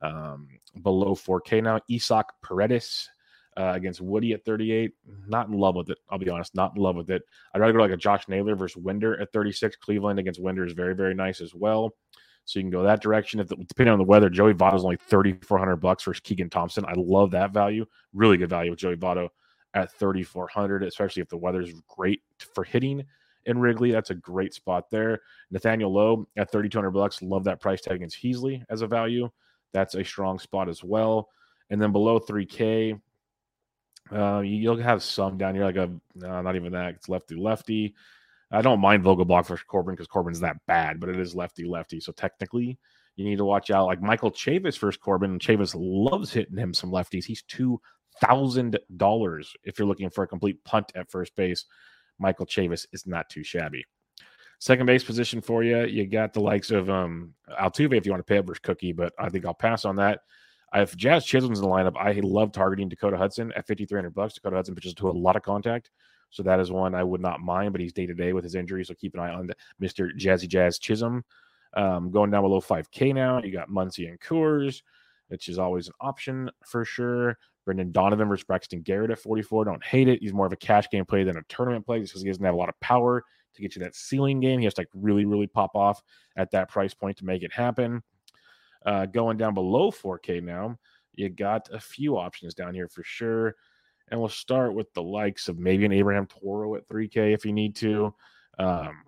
Um, 0.00 0.48
below 0.82 1.14
4K 1.14 1.62
now. 1.62 1.80
Isaac 1.90 2.26
Paredes 2.42 3.08
uh, 3.56 3.72
against 3.74 4.00
Woody 4.00 4.32
at 4.32 4.44
38. 4.44 4.92
Not 5.26 5.48
in 5.48 5.54
love 5.54 5.74
with 5.74 5.90
it. 5.90 5.98
I'll 6.10 6.18
be 6.18 6.30
honest, 6.30 6.54
not 6.54 6.72
in 6.76 6.82
love 6.82 6.96
with 6.96 7.10
it. 7.10 7.22
I'd 7.54 7.60
rather 7.60 7.72
go 7.72 7.80
like 7.80 7.90
a 7.90 7.96
Josh 7.96 8.28
Naylor 8.28 8.56
versus 8.56 8.76
Winder 8.76 9.20
at 9.20 9.32
36. 9.32 9.76
Cleveland 9.76 10.18
against 10.18 10.40
Winder 10.40 10.64
is 10.64 10.72
very, 10.72 10.94
very 10.94 11.14
nice 11.14 11.40
as 11.40 11.54
well. 11.54 11.94
So 12.44 12.58
you 12.58 12.64
can 12.64 12.70
go 12.70 12.82
that 12.82 13.02
direction. 13.02 13.40
If 13.40 13.48
the, 13.48 13.56
depending 13.56 13.92
on 13.92 13.98
the 13.98 14.04
weather, 14.04 14.28
Joey 14.28 14.54
Votto 14.54 14.76
is 14.76 14.84
only 14.84 14.96
3,400 14.96 15.76
bucks 15.76 16.04
versus 16.04 16.20
Keegan 16.20 16.50
Thompson. 16.50 16.84
I 16.86 16.94
love 16.96 17.30
that 17.32 17.52
value. 17.52 17.86
Really 18.12 18.36
good 18.36 18.50
value 18.50 18.70
with 18.70 18.80
Joey 18.80 18.96
Votto 18.96 19.28
at 19.74 19.92
3,400, 19.92 20.82
especially 20.82 21.22
if 21.22 21.28
the 21.28 21.36
weather's 21.36 21.72
great 21.88 22.22
for 22.54 22.64
hitting 22.64 23.04
in 23.46 23.58
Wrigley. 23.58 23.92
That's 23.92 24.10
a 24.10 24.14
great 24.14 24.54
spot 24.54 24.90
there. 24.90 25.20
Nathaniel 25.50 25.92
Lowe 25.92 26.26
at 26.36 26.50
3,200 26.50 26.90
bucks. 26.90 27.22
Love 27.22 27.44
that 27.44 27.60
price 27.60 27.80
tag 27.80 27.96
against 27.96 28.22
Heasley 28.22 28.64
as 28.70 28.82
a 28.82 28.86
value. 28.86 29.30
That's 29.72 29.94
a 29.94 30.04
strong 30.04 30.38
spot 30.38 30.68
as 30.68 30.84
well. 30.84 31.28
And 31.70 31.80
then 31.80 31.92
below 31.92 32.20
3K, 32.20 33.00
uh, 34.12 34.40
you'll 34.40 34.76
have 34.76 35.02
some 35.02 35.38
down 35.38 35.54
here, 35.54 35.64
like 35.64 35.76
a 35.76 35.90
no, 36.14 36.42
not 36.42 36.56
even 36.56 36.72
that. 36.72 36.94
It's 36.94 37.08
lefty 37.08 37.36
lefty. 37.36 37.94
I 38.50 38.60
don't 38.60 38.80
mind 38.80 39.02
Vogelbach 39.02 39.46
for 39.46 39.56
Corbin 39.56 39.94
because 39.94 40.06
Corbin's 40.06 40.40
that 40.40 40.56
bad, 40.66 41.00
but 41.00 41.08
it 41.08 41.18
is 41.18 41.34
lefty 41.34 41.64
lefty. 41.64 42.00
So 42.00 42.12
technically, 42.12 42.78
you 43.16 43.24
need 43.24 43.38
to 43.38 43.44
watch 43.44 43.70
out. 43.70 43.86
Like 43.86 44.02
Michael 44.02 44.30
Chavis 44.30 44.78
versus 44.78 44.98
Corbin. 44.98 45.38
Chavis 45.38 45.74
loves 45.76 46.32
hitting 46.32 46.58
him 46.58 46.74
some 46.74 46.90
lefties. 46.90 47.24
He's 47.24 47.42
two 47.42 47.80
thousand 48.20 48.78
dollars 48.96 49.52
if 49.64 49.78
you're 49.78 49.88
looking 49.88 50.10
for 50.10 50.24
a 50.24 50.28
complete 50.28 50.62
punt 50.64 50.92
at 50.94 51.10
first 51.10 51.34
base. 51.34 51.64
Michael 52.18 52.46
Chavis 52.46 52.86
is 52.92 53.06
not 53.06 53.28
too 53.30 53.42
shabby. 53.42 53.84
Second 54.58 54.86
base 54.86 55.02
position 55.02 55.40
for 55.40 55.64
you, 55.64 55.84
you 55.86 56.06
got 56.06 56.32
the 56.32 56.40
likes 56.40 56.70
of 56.70 56.88
um, 56.88 57.34
Altuve 57.60 57.96
if 57.96 58.06
you 58.06 58.12
want 58.12 58.24
to 58.24 58.30
pay 58.30 58.38
up 58.38 58.46
versus 58.46 58.60
Cookie, 58.60 58.92
but 58.92 59.12
I 59.18 59.28
think 59.28 59.44
I'll 59.44 59.54
pass 59.54 59.84
on 59.84 59.96
that. 59.96 60.20
If 60.74 60.96
Jazz 60.96 61.24
Chisholm's 61.26 61.58
in 61.58 61.64
the 61.64 61.70
lineup, 61.70 61.96
I 61.96 62.12
love 62.22 62.52
targeting 62.52 62.88
Dakota 62.88 63.16
Hudson 63.16 63.52
at 63.52 63.66
5,300 63.66 64.14
bucks. 64.14 64.34
Dakota 64.34 64.56
Hudson 64.56 64.74
pitches 64.74 64.94
to 64.94 65.08
a 65.08 65.12
lot 65.12 65.36
of 65.36 65.42
contact. 65.42 65.90
So 66.30 66.42
that 66.44 66.60
is 66.60 66.72
one 66.72 66.94
I 66.94 67.04
would 67.04 67.20
not 67.20 67.40
mind, 67.40 67.72
but 67.72 67.80
he's 67.80 67.92
day 67.92 68.06
to 68.06 68.14
day 68.14 68.32
with 68.32 68.42
his 68.42 68.54
injury. 68.54 68.84
So 68.84 68.94
keep 68.94 69.14
an 69.14 69.20
eye 69.20 69.32
on 69.32 69.48
the, 69.48 69.54
Mr. 69.80 70.10
Jazzy 70.18 70.48
Jazz 70.48 70.78
Chisholm. 70.78 71.24
Um, 71.74 72.10
going 72.10 72.30
down 72.30 72.42
below 72.42 72.60
5K 72.60 73.14
now. 73.14 73.42
You 73.42 73.52
got 73.52 73.70
Muncy 73.70 74.08
and 74.08 74.20
Coors, 74.20 74.82
which 75.28 75.48
is 75.48 75.58
always 75.58 75.88
an 75.88 75.94
option 76.00 76.50
for 76.64 76.84
sure. 76.84 77.38
Brendan 77.64 77.92
Donovan 77.92 78.28
versus 78.28 78.44
Braxton 78.44 78.82
Garrett 78.82 79.10
at 79.10 79.18
44. 79.18 79.64
Don't 79.64 79.84
hate 79.84 80.08
it. 80.08 80.20
He's 80.20 80.32
more 80.32 80.46
of 80.46 80.52
a 80.52 80.56
cash 80.56 80.90
game 80.90 81.04
play 81.04 81.24
than 81.24 81.36
a 81.36 81.42
tournament 81.48 81.86
play 81.86 82.00
because 82.00 82.20
he 82.20 82.28
doesn't 82.28 82.44
have 82.44 82.54
a 82.54 82.58
lot 82.58 82.68
of 82.68 82.78
power 82.80 83.24
to 83.54 83.62
get 83.62 83.76
you 83.76 83.80
that 83.82 83.94
ceiling 83.94 84.40
game. 84.40 84.58
He 84.58 84.64
has 84.64 84.74
to 84.74 84.82
like 84.82 84.88
really, 84.94 85.24
really 85.24 85.46
pop 85.46 85.74
off 85.74 86.02
at 86.36 86.50
that 86.50 86.68
price 86.68 86.94
point 86.94 87.18
to 87.18 87.24
make 87.24 87.42
it 87.42 87.52
happen. 87.52 88.02
Uh, 88.84 89.06
going 89.06 89.36
down 89.36 89.54
below 89.54 89.90
4K 89.90 90.42
now, 90.42 90.78
you 91.14 91.28
got 91.28 91.68
a 91.72 91.80
few 91.80 92.16
options 92.16 92.54
down 92.54 92.74
here 92.74 92.88
for 92.88 93.02
sure. 93.04 93.54
And 94.08 94.18
we'll 94.18 94.28
start 94.28 94.74
with 94.74 94.92
the 94.94 95.02
likes 95.02 95.48
of 95.48 95.58
maybe 95.58 95.84
an 95.84 95.92
Abraham 95.92 96.26
Toro 96.26 96.74
at 96.74 96.88
3K 96.88 97.34
if 97.34 97.44
you 97.44 97.52
need 97.52 97.76
to. 97.76 98.14
Um, 98.58 99.02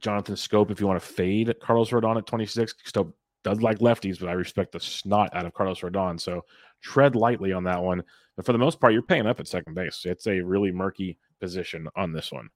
Jonathan 0.00 0.34
Schoop 0.34 0.70
if 0.70 0.80
you 0.80 0.86
want 0.86 1.00
to 1.00 1.06
fade 1.06 1.54
Carlos 1.60 1.90
Rodon 1.90 2.18
at 2.18 2.26
26, 2.26 2.74
still 2.84 3.14
does 3.44 3.62
like 3.62 3.78
lefties, 3.78 4.18
but 4.18 4.28
I 4.28 4.32
respect 4.32 4.72
the 4.72 4.80
snot 4.80 5.34
out 5.34 5.46
of 5.46 5.54
Carlos 5.54 5.80
Rodon. 5.80 6.20
So 6.20 6.44
tread 6.82 7.14
lightly 7.14 7.52
on 7.52 7.64
that 7.64 7.82
one. 7.82 8.02
But 8.36 8.44
for 8.44 8.52
the 8.52 8.58
most 8.58 8.80
part, 8.80 8.92
you're 8.92 9.02
paying 9.02 9.26
up 9.26 9.40
at 9.40 9.48
second 9.48 9.74
base. 9.74 10.02
It's 10.04 10.26
a 10.26 10.40
really 10.40 10.72
murky 10.72 11.18
position 11.40 11.88
on 11.96 12.12
this 12.12 12.32
one. 12.32 12.48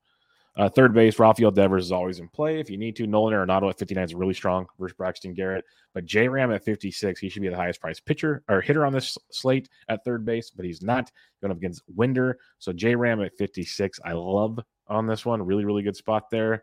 Uh, 0.57 0.69
third 0.69 0.92
base, 0.92 1.19
Rafael 1.19 1.50
Devers 1.50 1.87
is 1.87 1.92
always 1.92 2.19
in 2.19 2.28
play. 2.28 2.59
If 2.59 2.69
you 2.69 2.76
need 2.76 2.97
to, 2.97 3.07
Nolan 3.07 3.35
Arenado 3.35 3.71
at 3.71 3.78
59 3.78 4.04
is 4.04 4.14
really 4.14 4.35
strong 4.35 4.66
versus 4.78 4.97
Braxton 4.97 5.33
Garrett. 5.33 5.64
But 5.95 6.04
J 6.04 6.28
Ram 6.28 6.52
at 6.52 6.64
56, 6.64 7.21
he 7.21 7.28
should 7.28 7.42
be 7.42 7.49
the 7.49 7.57
highest 7.57 7.80
priced 7.80 8.04
pitcher 8.04 8.42
or 8.49 8.61
hitter 8.61 8.85
on 8.85 8.92
this 8.92 9.16
slate 9.30 9.69
at 9.88 10.04
third 10.04 10.25
base, 10.25 10.50
but 10.50 10.64
he's 10.64 10.83
not 10.83 11.11
going 11.40 11.52
up 11.52 11.59
against 11.59 11.83
Winder. 11.95 12.38
So 12.59 12.73
J 12.73 12.95
Ram 12.95 13.23
at 13.23 13.37
56, 13.38 14.00
I 14.04 14.12
love 14.12 14.59
on 14.88 15.07
this 15.07 15.25
one. 15.25 15.42
Really, 15.42 15.64
really 15.64 15.83
good 15.83 15.97
spot 15.97 16.30
there. 16.30 16.62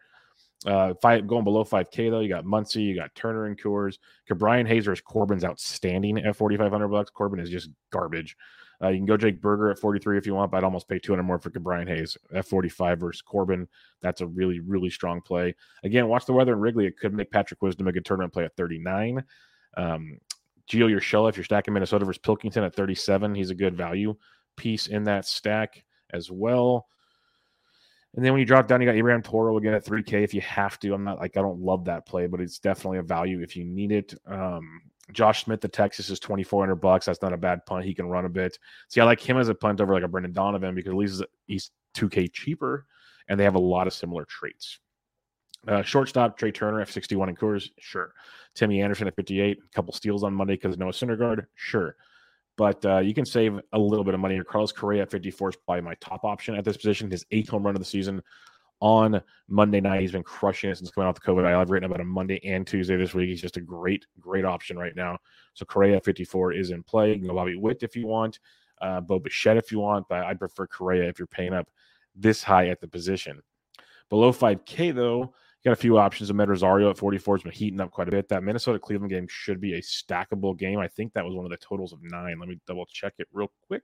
Uh, 0.65 0.93
five 1.01 1.27
going 1.27 1.43
below 1.43 1.63
5K 1.63 2.09
though, 2.09 2.19
you 2.19 2.29
got 2.29 2.45
Muncy, 2.45 2.83
you 2.83 2.95
got 2.95 3.13
Turner 3.15 3.45
and 3.45 3.59
Coors. 3.59 3.99
Brian 4.35 4.65
Hazers 4.65 5.01
Corbin's 5.01 5.45
outstanding 5.45 6.17
at 6.17 6.35
4,500 6.35 6.87
bucks. 6.87 7.11
Corbin 7.11 7.39
is 7.39 7.49
just 7.49 7.69
garbage. 7.91 8.35
Uh, 8.81 8.89
you 8.89 8.97
can 8.97 9.05
go 9.05 9.17
Jake 9.17 9.41
Burger 9.41 9.71
at 9.71 9.79
43 9.79 10.17
if 10.17 10.27
you 10.27 10.35
want, 10.35 10.51
but 10.51 10.57
I'd 10.57 10.63
almost 10.63 10.87
pay 10.87 10.99
200 10.99 11.23
more 11.23 11.39
for 11.39 11.49
Brian 11.49 11.87
Hayes 11.87 12.15
at 12.33 12.47
45 12.47 12.99
versus 12.99 13.21
Corbin. 13.21 13.67
That's 14.01 14.21
a 14.21 14.27
really, 14.27 14.59
really 14.59 14.89
strong 14.89 15.21
play. 15.21 15.55
Again, 15.83 16.07
watch 16.07 16.25
the 16.25 16.33
weather 16.33 16.53
in 16.53 16.59
Wrigley. 16.59 16.85
It 16.85 16.97
could 16.97 17.13
make 17.13 17.31
Patrick 17.31 17.61
Wisdom 17.61 17.87
a 17.87 17.91
good 17.91 18.05
tournament 18.05 18.33
play 18.33 18.45
at 18.45 18.55
39. 18.55 19.23
Um, 19.75 20.19
Gio 20.69 20.93
Urshela, 20.93 21.29
if 21.29 21.37
you're 21.37 21.43
stacking 21.43 21.73
Minnesota 21.73 22.05
versus 22.05 22.19
Pilkington 22.19 22.63
at 22.63 22.75
37, 22.75 23.33
he's 23.33 23.49
a 23.49 23.55
good 23.55 23.75
value 23.75 24.15
piece 24.57 24.87
in 24.87 25.03
that 25.05 25.25
stack 25.25 25.83
as 26.11 26.29
well. 26.29 26.87
And 28.15 28.25
then 28.25 28.33
when 28.33 28.39
you 28.39 28.45
drop 28.45 28.67
down, 28.67 28.81
you 28.81 28.87
got 28.87 28.95
Ibrahim 28.95 29.21
Toro 29.21 29.57
again 29.57 29.73
at 29.73 29.85
3K 29.85 30.23
if 30.23 30.33
you 30.33 30.41
have 30.41 30.79
to. 30.79 30.93
I'm 30.93 31.03
not 31.03 31.19
like 31.19 31.37
I 31.37 31.41
don't 31.41 31.61
love 31.61 31.85
that 31.85 32.05
play, 32.05 32.27
but 32.27 32.41
it's 32.41 32.59
definitely 32.59 32.97
a 32.97 33.03
value 33.03 33.41
if 33.41 33.55
you 33.55 33.63
need 33.63 33.91
it. 33.91 34.13
Um, 34.25 34.81
Josh 35.13 35.45
Smith, 35.45 35.61
the 35.61 35.67
Texas 35.67 36.09
is 36.09 36.19
2,400 36.19 36.75
bucks. 36.75 37.05
That's 37.05 37.21
not 37.21 37.33
a 37.33 37.37
bad 37.37 37.65
punt. 37.65 37.85
He 37.85 37.93
can 37.93 38.07
run 38.07 38.25
a 38.25 38.29
bit. 38.29 38.59
See, 38.89 38.99
I 38.99 39.05
like 39.05 39.21
him 39.21 39.37
as 39.37 39.49
a 39.49 39.55
punt 39.55 39.79
over 39.79 39.93
like 39.93 40.03
a 40.03 40.07
Brendan 40.07 40.33
Donovan 40.33 40.75
because 40.75 40.91
at 40.91 40.97
least 40.97 41.23
he's 41.45 41.71
2K 41.95 42.31
cheaper 42.33 42.85
and 43.27 43.39
they 43.39 43.43
have 43.43 43.55
a 43.55 43.59
lot 43.59 43.87
of 43.87 43.93
similar 43.93 44.25
traits. 44.25 44.79
Uh, 45.67 45.81
shortstop 45.81 46.37
Trea 46.37 46.51
Turner 46.51 46.81
at 46.81 46.89
61 46.89 47.29
in 47.29 47.35
Coors, 47.35 47.69
sure. 47.79 48.13
Timmy 48.53 48.81
Anderson 48.81 49.07
at 49.07 49.15
58, 49.15 49.57
a 49.57 49.75
couple 49.75 49.93
steals 49.93 50.23
on 50.23 50.33
Monday 50.33 50.53
because 50.53 50.77
Noah 50.77 50.91
Syndergaard, 50.91 51.45
sure. 51.55 51.95
But 52.57 52.83
uh, 52.85 52.99
you 52.99 53.13
can 53.13 53.25
save 53.25 53.59
a 53.73 53.79
little 53.79 54.03
bit 54.03 54.13
of 54.13 54.19
money. 54.19 54.41
Carlos 54.43 54.71
Correa 54.71 55.03
at 55.03 55.11
54 55.11 55.49
is 55.49 55.55
probably 55.57 55.81
my 55.81 55.95
top 55.95 56.23
option 56.23 56.55
at 56.55 56.65
this 56.65 56.77
position. 56.77 57.11
His 57.11 57.25
eighth 57.31 57.49
home 57.49 57.63
run 57.63 57.75
of 57.75 57.81
the 57.81 57.85
season 57.85 58.21
on 58.79 59.21
Monday 59.47 59.81
night. 59.81 60.01
He's 60.01 60.11
been 60.11 60.23
crushing 60.23 60.69
it 60.69 60.77
since 60.77 60.91
coming 60.91 61.07
off 61.07 61.15
the 61.15 61.21
COVID 61.21 61.45
I've 61.45 61.69
written 61.69 61.89
about 61.89 61.99
him 61.99 62.07
Monday 62.07 62.39
and 62.43 62.65
Tuesday 62.65 62.95
this 62.95 63.13
week. 63.13 63.29
He's 63.29 63.41
just 63.41 63.57
a 63.57 63.61
great, 63.61 64.05
great 64.19 64.45
option 64.45 64.77
right 64.77 64.95
now. 64.95 65.17
So 65.53 65.65
Correa 65.65 65.99
54 65.99 66.53
is 66.53 66.71
in 66.71 66.83
play. 66.83 67.09
You 67.09 67.19
can 67.19 67.27
go 67.27 67.35
Bobby 67.35 67.55
Witt 67.55 67.83
if 67.83 67.95
you 67.95 68.07
want, 68.07 68.39
uh, 68.81 69.01
Bo 69.01 69.19
Bichette 69.19 69.57
if 69.57 69.71
you 69.71 69.79
want, 69.79 70.07
but 70.07 70.23
I 70.23 70.33
prefer 70.33 70.67
Correa 70.67 71.07
if 71.07 71.19
you're 71.19 71.27
paying 71.27 71.53
up 71.53 71.69
this 72.15 72.43
high 72.43 72.69
at 72.69 72.81
the 72.81 72.87
position. 72.87 73.41
Below 74.09 74.31
5K 74.31 74.93
though, 74.93 75.33
got 75.65 75.71
a 75.71 75.75
few 75.75 75.97
options. 75.97 76.31
Amed 76.31 76.47
Rosario 76.47 76.89
at 76.89 76.97
44 76.97 77.37
has 77.37 77.43
been 77.43 77.51
heating 77.51 77.81
up 77.81 77.91
quite 77.91 78.07
a 78.07 78.11
bit. 78.11 78.29
That 78.29 78.43
Minnesota 78.43 78.79
Cleveland 78.79 79.11
game 79.11 79.27
should 79.29 79.59
be 79.59 79.73
a 79.73 79.81
stackable 79.81 80.57
game. 80.57 80.79
I 80.79 80.87
think 80.87 81.13
that 81.13 81.25
was 81.25 81.35
one 81.35 81.45
of 81.45 81.51
the 81.51 81.57
totals 81.57 81.93
of 81.93 81.99
nine. 82.03 82.39
Let 82.39 82.49
me 82.49 82.59
double 82.67 82.85
check 82.85 83.13
it 83.17 83.27
real 83.33 83.51
quick. 83.67 83.83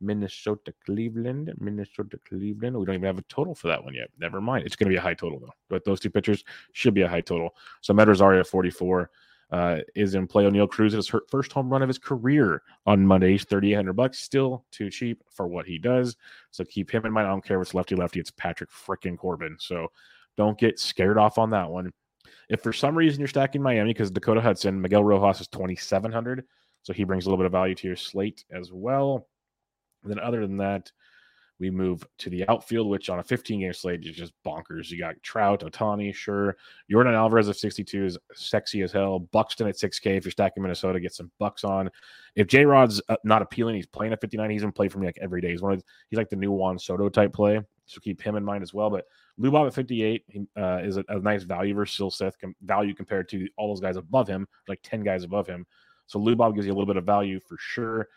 Minnesota 0.00 0.72
Cleveland, 0.84 1.52
Minnesota 1.58 2.18
Cleveland. 2.28 2.76
We 2.76 2.86
don't 2.86 2.96
even 2.96 3.06
have 3.06 3.18
a 3.18 3.22
total 3.22 3.54
for 3.54 3.68
that 3.68 3.82
one 3.82 3.94
yet. 3.94 4.10
Never 4.18 4.40
mind. 4.40 4.66
It's 4.66 4.76
going 4.76 4.86
to 4.86 4.92
be 4.92 4.98
a 4.98 5.00
high 5.00 5.14
total 5.14 5.40
though. 5.40 5.54
But 5.68 5.84
those 5.84 6.00
two 6.00 6.10
pitchers 6.10 6.44
should 6.72 6.94
be 6.94 7.02
a 7.02 7.08
high 7.08 7.20
total. 7.20 7.54
So 7.80 7.92
Med 7.92 8.08
Rosario 8.08 8.44
44 8.44 9.10
uh, 9.50 9.78
is 9.94 10.14
in 10.14 10.26
play. 10.26 10.44
O'Neil 10.44 10.66
Cruz 10.66 10.92
his 10.92 11.10
first 11.28 11.52
home 11.52 11.70
run 11.70 11.82
of 11.82 11.88
his 11.88 11.98
career 11.98 12.62
on 12.86 13.06
Monday. 13.06 13.32
He's 13.32 13.44
3,800 13.44 13.92
bucks. 13.94 14.18
Still 14.18 14.64
too 14.70 14.90
cheap 14.90 15.22
for 15.30 15.46
what 15.46 15.66
he 15.66 15.78
does. 15.78 16.16
So 16.50 16.64
keep 16.64 16.90
him 16.90 17.06
in 17.06 17.12
mind. 17.12 17.26
I 17.26 17.30
don't 17.30 17.44
care 17.44 17.60
if 17.60 17.66
it's 17.66 17.74
lefty 17.74 17.94
lefty. 17.94 18.20
It's 18.20 18.30
Patrick 18.30 18.70
freaking 18.70 19.16
Corbin. 19.16 19.56
So 19.58 19.88
don't 20.36 20.58
get 20.58 20.78
scared 20.78 21.18
off 21.18 21.38
on 21.38 21.50
that 21.50 21.70
one. 21.70 21.92
If 22.48 22.62
for 22.62 22.72
some 22.72 22.96
reason 22.96 23.20
you're 23.20 23.28
stacking 23.28 23.62
Miami 23.62 23.92
because 23.92 24.10
Dakota 24.10 24.40
Hudson, 24.40 24.80
Miguel 24.80 25.04
Rojas 25.04 25.40
is 25.40 25.48
2,700. 25.48 26.44
So 26.82 26.92
he 26.92 27.04
brings 27.04 27.26
a 27.26 27.28
little 27.28 27.38
bit 27.38 27.46
of 27.46 27.52
value 27.52 27.74
to 27.74 27.86
your 27.86 27.96
slate 27.96 28.44
as 28.50 28.72
well. 28.72 29.26
And 30.02 30.10
then 30.10 30.18
other 30.18 30.46
than 30.46 30.56
that, 30.58 30.90
we 31.60 31.70
move 31.70 32.06
to 32.18 32.30
the 32.30 32.48
outfield, 32.48 32.88
which 32.88 33.10
on 33.10 33.18
a 33.18 33.22
15 33.22 33.60
game 33.60 33.72
slate 33.72 34.04
is 34.04 34.14
just 34.14 34.32
bonkers. 34.46 34.90
You 34.90 34.98
got 34.98 35.20
Trout, 35.22 35.60
Ohtani, 35.60 36.14
sure. 36.14 36.56
Yordan 36.90 37.14
Alvarez 37.14 37.48
of 37.48 37.56
62 37.56 38.04
is 38.04 38.18
sexy 38.32 38.82
as 38.82 38.92
hell. 38.92 39.18
Buxton 39.18 39.66
at 39.66 39.76
6K. 39.76 40.16
If 40.16 40.24
you're 40.24 40.32
stacking 40.32 40.62
Minnesota, 40.62 41.00
get 41.00 41.14
some 41.14 41.30
bucks 41.38 41.64
on. 41.64 41.90
If 42.36 42.46
J 42.46 42.64
Rod's 42.64 43.02
uh, 43.08 43.16
not 43.24 43.42
appealing, 43.42 43.74
he's 43.74 43.86
playing 43.86 44.12
at 44.12 44.20
59. 44.20 44.50
He's 44.50 44.62
going 44.62 44.72
to 44.72 44.76
play 44.76 44.88
for 44.88 44.98
me 44.98 45.06
like 45.06 45.18
every 45.20 45.40
day. 45.40 45.50
He's 45.50 45.62
one 45.62 45.72
of 45.72 45.82
he's 46.10 46.16
like 46.16 46.30
the 46.30 46.36
new 46.36 46.52
Juan 46.52 46.78
Soto 46.78 47.08
type 47.08 47.32
play. 47.32 47.60
So 47.86 48.00
keep 48.00 48.22
him 48.22 48.36
in 48.36 48.44
mind 48.44 48.62
as 48.62 48.72
well. 48.72 48.90
But 48.90 49.06
Lubov 49.40 49.66
at 49.66 49.74
58 49.74 50.24
uh, 50.56 50.80
is 50.82 50.98
a, 50.98 51.04
a, 51.08 51.18
nice 51.18 51.42
value 51.42 51.74
versus 51.74 52.16
Seth 52.16 52.38
com- 52.38 52.54
value 52.62 52.94
compared 52.94 53.28
to 53.30 53.48
all 53.56 53.68
those 53.68 53.80
guys 53.80 53.96
above 53.96 54.28
him, 54.28 54.46
like 54.68 54.80
10 54.82 55.02
guys 55.02 55.24
above 55.24 55.46
him. 55.46 55.66
So 56.06 56.20
Lubov 56.20 56.54
gives 56.54 56.66
you 56.66 56.72
a 56.72 56.74
little 56.74 56.86
bit 56.86 56.98
of 56.98 57.04
value 57.04 57.40
for 57.40 57.56
sure. 57.58 58.08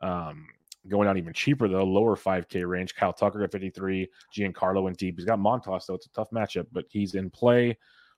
Um, 0.00 0.46
Going 0.88 1.06
down 1.06 1.18
even 1.18 1.32
cheaper 1.32 1.68
though, 1.68 1.84
lower 1.84 2.16
5K 2.16 2.68
range. 2.68 2.94
Kyle 2.94 3.12
Tucker 3.12 3.42
at 3.42 3.52
53. 3.52 4.08
Giancarlo 4.34 4.82
went 4.82 4.98
deep. 4.98 5.16
He's 5.16 5.24
got 5.24 5.38
Montas 5.38 5.86
though. 5.86 5.94
It's 5.94 6.06
a 6.06 6.10
tough 6.10 6.30
matchup, 6.30 6.66
but 6.72 6.84
he's 6.88 7.14
in 7.14 7.30
play. 7.30 7.76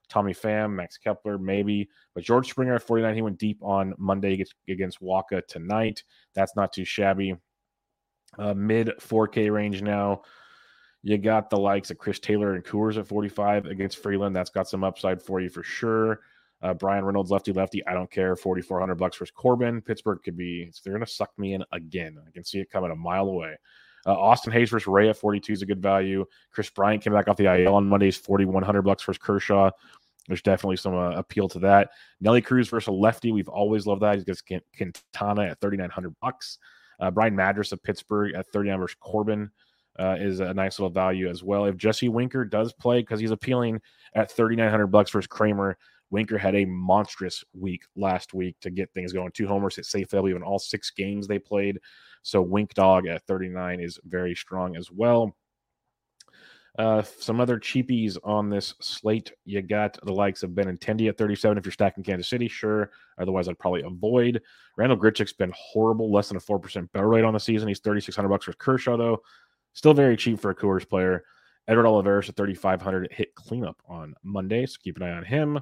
Tommy 0.09 0.33
Pham, 0.33 0.73
Max 0.73 0.97
Kepler, 0.97 1.37
maybe. 1.37 1.89
But 2.15 2.23
George 2.23 2.49
Springer 2.49 2.75
at 2.75 2.83
49, 2.83 3.15
he 3.15 3.21
went 3.21 3.37
deep 3.37 3.59
on 3.61 3.93
Monday 3.97 4.43
against 4.67 5.01
Wacha 5.01 5.45
tonight. 5.47 6.03
That's 6.33 6.55
not 6.55 6.73
too 6.73 6.85
shabby. 6.85 7.35
Uh, 8.37 8.53
mid 8.53 8.91
4K 8.99 9.51
range 9.51 9.81
now. 9.81 10.23
You 11.01 11.17
got 11.17 11.49
the 11.49 11.57
likes 11.57 11.91
of 11.91 11.97
Chris 11.97 12.19
Taylor 12.19 12.55
and 12.55 12.63
Coors 12.63 12.97
at 12.97 13.07
45 13.07 13.67
against 13.67 14.01
Freeland. 14.03 14.35
That's 14.35 14.49
got 14.49 14.67
some 14.67 14.83
upside 14.83 15.21
for 15.21 15.39
you 15.39 15.49
for 15.49 15.63
sure. 15.63 16.19
Uh, 16.61 16.73
Bryan 16.73 17.05
Reynolds, 17.05 17.31
lefty 17.31 17.53
lefty. 17.53 17.85
I 17.87 17.93
don't 17.93 18.11
care. 18.11 18.35
4,400 18.35 18.95
bucks 18.95 19.15
for 19.17 19.25
Corbin. 19.27 19.81
Pittsburgh 19.81 20.19
could 20.23 20.35
be, 20.35 20.69
they're 20.83 20.93
going 20.93 21.05
to 21.05 21.11
suck 21.11 21.31
me 21.37 21.53
in 21.53 21.63
again. 21.71 22.17
I 22.25 22.31
can 22.31 22.43
see 22.43 22.59
it 22.59 22.69
coming 22.69 22.91
a 22.91 22.95
mile 22.95 23.27
away. 23.27 23.55
Uh, 24.05 24.13
Austin 24.13 24.53
Hays 24.53 24.69
versus 24.69 24.87
Ray 24.87 25.09
at 25.09 25.17
42 25.17 25.53
is 25.53 25.61
a 25.61 25.65
good 25.65 25.81
value. 25.81 26.25
Kris 26.51 26.69
Bryant 26.69 27.03
came 27.03 27.13
back 27.13 27.27
off 27.27 27.37
the 27.37 27.53
IL 27.63 27.75
on 27.75 27.87
Mondays, 27.87 28.17
4,100 28.17 28.81
bucks 28.81 29.03
versus 29.03 29.21
Kershaw. 29.21 29.71
There's 30.27 30.41
definitely 30.41 30.77
some 30.77 30.95
uh, 30.95 31.11
appeal 31.11 31.49
to 31.49 31.59
that. 31.59 31.89
Nelly 32.21 32.41
Cruz 32.41 32.69
versus 32.69 32.87
a 32.87 32.91
lefty. 32.91 33.31
We've 33.31 33.49
always 33.49 33.87
loved 33.87 34.01
that. 34.03 34.15
He's 34.15 34.41
got 34.41 34.61
Quintana 34.75 35.43
at 35.43 35.59
3,900 35.59 36.15
bucks. 36.21 36.59
Uh, 36.99 37.09
Bligh 37.09 37.31
Madris 37.31 37.71
of 37.71 37.81
Pittsburgh 37.81 38.35
at 38.35 38.47
39 38.47 38.79
versus 38.79 38.97
Corbin. 38.99 39.49
Uh, 39.97 40.15
is 40.17 40.39
a 40.39 40.53
nice 40.53 40.79
little 40.79 40.89
value 40.89 41.27
as 41.27 41.43
well. 41.43 41.65
If 41.65 41.75
Jesse 41.75 42.07
Winker 42.07 42.45
does 42.45 42.71
play 42.71 43.01
because 43.01 43.19
he's 43.19 43.31
appealing 43.31 43.81
at 44.15 44.31
3,900 44.31 44.87
bucks 44.87 45.11
versus 45.11 45.27
Kremer, 45.27 45.77
Winker 46.11 46.37
had 46.37 46.55
a 46.55 46.65
monstrous 46.65 47.43
week 47.53 47.83
last 47.95 48.33
week 48.33 48.55
to 48.61 48.69
get 48.69 48.91
things 48.93 49.13
going. 49.13 49.31
Two 49.31 49.47
homers 49.47 49.77
at 49.77 49.85
safe 49.85 50.09
value 50.09 50.35
in 50.35 50.43
all 50.43 50.59
six 50.59 50.91
games 50.91 51.27
they 51.27 51.39
played. 51.39 51.79
So 52.21 52.41
Wink 52.41 52.73
Dog 52.73 53.07
at 53.07 53.23
39 53.27 53.79
is 53.79 53.99
very 54.05 54.35
strong 54.35 54.75
as 54.75 54.91
well. 54.91 55.35
Uh, 56.77 57.01
some 57.01 57.41
other 57.41 57.59
cheapies 57.59 58.17
on 58.23 58.49
this 58.49 58.73
slate. 58.79 59.33
You 59.43 59.61
got 59.61 59.97
the 60.03 60.13
likes 60.13 60.43
of 60.43 60.51
Benintendi 60.51 61.09
at 61.09 61.17
37 61.17 61.57
if 61.57 61.65
you're 61.65 61.73
stacking 61.73 62.03
Kansas 62.03 62.29
City, 62.29 62.47
sure. 62.47 62.91
Otherwise, 63.19 63.49
I'd 63.49 63.59
probably 63.59 63.81
avoid. 63.81 64.41
Randal 64.77 64.97
Grichuk's 64.97 65.33
been 65.33 65.53
horrible, 65.55 66.11
less 66.11 66.29
than 66.29 66.37
a 66.37 66.41
4% 66.41 66.89
barrel 66.93 67.09
rate 67.09 67.25
on 67.25 67.33
the 67.33 67.39
season. 67.39 67.67
He's 67.67 67.79
3600 67.79 68.29
bucks 68.29 68.45
for 68.45 68.53
Kershaw, 68.53 68.97
though. 68.97 69.21
Still 69.73 69.93
very 69.93 70.15
cheap 70.15 70.39
for 70.39 70.51
a 70.51 70.55
Coors 70.55 70.87
player. 70.87 71.25
Edward 71.67 71.85
Olivares 71.85 72.29
at 72.29 72.35
3500 72.35 73.11
hit 73.11 73.35
cleanup 73.35 73.77
on 73.87 74.15
Monday, 74.23 74.65
so 74.65 74.77
keep 74.81 74.97
an 74.97 75.03
eye 75.03 75.11
on 75.11 75.25
him. 75.25 75.59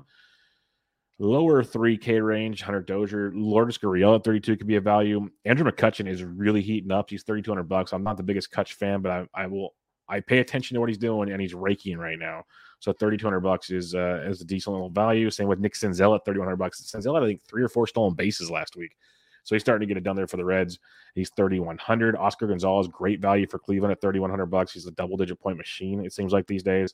Lower 1.20 1.64
3K 1.64 2.24
range, 2.24 2.62
Hunter 2.62 2.82
Dozier, 2.82 3.32
Lourdes 3.34 3.80
Gurriel 3.80 4.16
at 4.16 4.24
32 4.24 4.56
could 4.56 4.68
be 4.68 4.76
a 4.76 4.82
value. 4.82 5.28
Andrew 5.46 5.70
McCutchen 5.70 6.08
is 6.08 6.24
really 6.24 6.62
heating 6.62 6.92
up. 6.92 7.10
He's 7.10 7.24
3,200 7.24 7.64
bucks. 7.64 7.92
I'm 7.92 8.04
not 8.04 8.18
the 8.18 8.24
biggest 8.24 8.52
Cutch 8.52 8.74
fan, 8.74 9.02
but 9.02 9.12
I, 9.12 9.26
I, 9.34 9.48
will. 9.48 9.74
I 10.08 10.20
pay 10.20 10.40
attention 10.40 10.76
to 10.76 10.80
what 10.80 10.90
he's 10.90 10.98
doing, 11.00 11.32
and 11.32 11.42
he's 11.42 11.56
raking 11.56 11.98
right 11.98 12.20
now. 12.20 12.44
So 12.80 12.94
3,200 12.94 13.40
bucks 13.40 13.72
is 13.72 13.96
uh, 13.96 14.24
is 14.28 14.42
a 14.42 14.46
decent 14.46 14.74
little 14.74 14.92
value. 14.92 15.32
Same 15.32 15.48
with 15.48 15.60
Nick 15.60 15.74
Senzel 15.74 16.16
at 16.16 16.24
3,100 16.24 16.56
bucks. 16.56 16.82
Senzel 16.82 17.16
had 17.16 17.24
I 17.24 17.26
think 17.26 17.42
three 17.44 17.64
or 17.64 17.70
four 17.70 17.88
stolen 17.88 18.14
bases 18.14 18.52
last 18.52 18.76
week, 18.76 18.96
so 19.44 19.56
he's 19.56 19.64
starting 19.64 19.88
to 19.88 19.92
get 19.92 19.98
it 19.98 20.04
done 20.04 20.16
there 20.16 20.28
for 20.28 20.38
the 20.38 20.46
Reds. 20.46 20.78
He's 21.16 21.32
3,100. 21.36 22.16
Oscar 22.16 22.48
Gonzalez, 22.48 22.88
great 22.88 23.20
value 23.20 23.48
for 23.48 23.58
Cleveland 23.58 23.92
at 23.92 24.02
3,100 24.02 24.46
bucks. 24.46 24.74
He's 24.74 24.86
a 24.86 24.92
double 24.92 25.18
digit 25.18 25.40
point 25.40 25.58
machine. 25.58 26.06
It 26.06 26.14
seems 26.14 26.32
like 26.32 26.46
these 26.46 26.64
days. 26.64 26.94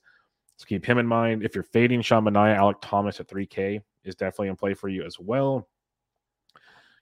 So 0.58 0.66
keep 0.66 0.86
him 0.86 0.98
in 0.98 1.08
mind. 1.08 1.44
If 1.44 1.56
you're 1.56 1.64
fading 1.64 2.02
Sean 2.02 2.26
Manaea, 2.26 2.58
Alek 2.58 2.82
Thomas 2.82 3.20
at 3.20 3.28
3K 3.28 3.82
is 4.04 4.16
definitely 4.16 4.50
in 4.50 4.56
play 4.56 4.74
for 4.74 4.90
you 4.90 5.04
as 5.04 5.20
well. 5.20 5.68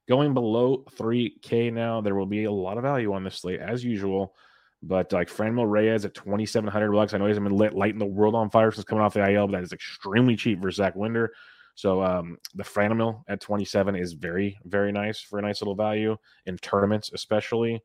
Going 0.08 0.34
below 0.34 0.84
3K 0.98 1.72
now, 1.72 2.02
there 2.02 2.16
will 2.16 2.26
be 2.26 2.46
a 2.46 2.52
lot 2.52 2.78
of 2.78 2.84
value 2.84 3.14
on 3.14 3.24
this 3.24 3.38
slate 3.38 3.60
as 3.60 3.84
usual. 3.84 4.36
But 4.84 5.12
like 5.12 5.30
Franmil 5.30 5.70
Reyes 5.70 6.06
at 6.06 6.16
2,700 6.16 6.92
bucks. 6.92 7.14
I 7.14 7.18
know 7.18 7.26
he 7.26 7.30
hasn't 7.30 7.48
been 7.48 7.56
lit, 7.56 7.74
lighting 7.74 8.00
the 8.00 8.06
world 8.06 8.34
on 8.34 8.50
fire 8.50 8.72
since 8.72 8.84
coming 8.84 9.04
off 9.04 9.14
the 9.14 9.30
IL, 9.30 9.48
but 9.48 9.54
that 9.54 9.64
is 9.64 9.74
extremely 9.74 10.36
cheap 10.36 10.60
for 10.62 10.72
Zach 10.72 10.96
Winder. 10.96 11.32
So 11.76 12.04
um, 12.04 12.38
the 12.56 12.64
Franmil 12.64 13.24
at 13.28 13.42
27 13.42 13.96
is 13.96 14.14
very, 14.14 14.58
very 14.66 14.92
nice 14.92 15.20
for 15.22 15.40
a 15.40 15.42
nice 15.42 15.62
little 15.62 15.76
value 15.76 16.18
in 16.46 16.58
tournaments, 16.58 17.12
especially. 17.14 17.82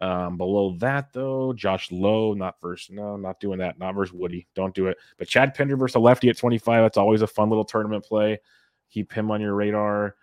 Um, 0.00 0.36
below 0.36 0.76
that, 0.78 1.12
though, 1.12 1.52
Josh 1.52 1.90
Lowe, 1.92 2.34
not 2.34 2.56
versus, 2.60 2.90
no, 2.90 3.16
not 3.16 3.40
doing 3.40 3.58
that. 3.60 3.78
Not 3.78 3.94
versus 3.94 4.12
Woody. 4.12 4.46
Don't 4.54 4.74
do 4.74 4.88
it. 4.88 4.96
But 5.18 5.28
Chad 5.28 5.54
Pinder 5.54 5.76
versus 5.76 5.94
a 5.94 6.00
lefty 6.00 6.28
at 6.28 6.36
25. 6.36 6.82
That's 6.82 6.98
always 6.98 7.22
a 7.22 7.26
fun 7.26 7.48
little 7.48 7.64
tournament 7.64 8.04
play. 8.04 8.40
Keep 8.90 9.12
him 9.12 9.30
on 9.30 9.40
your 9.40 9.54
radar. 9.54 10.16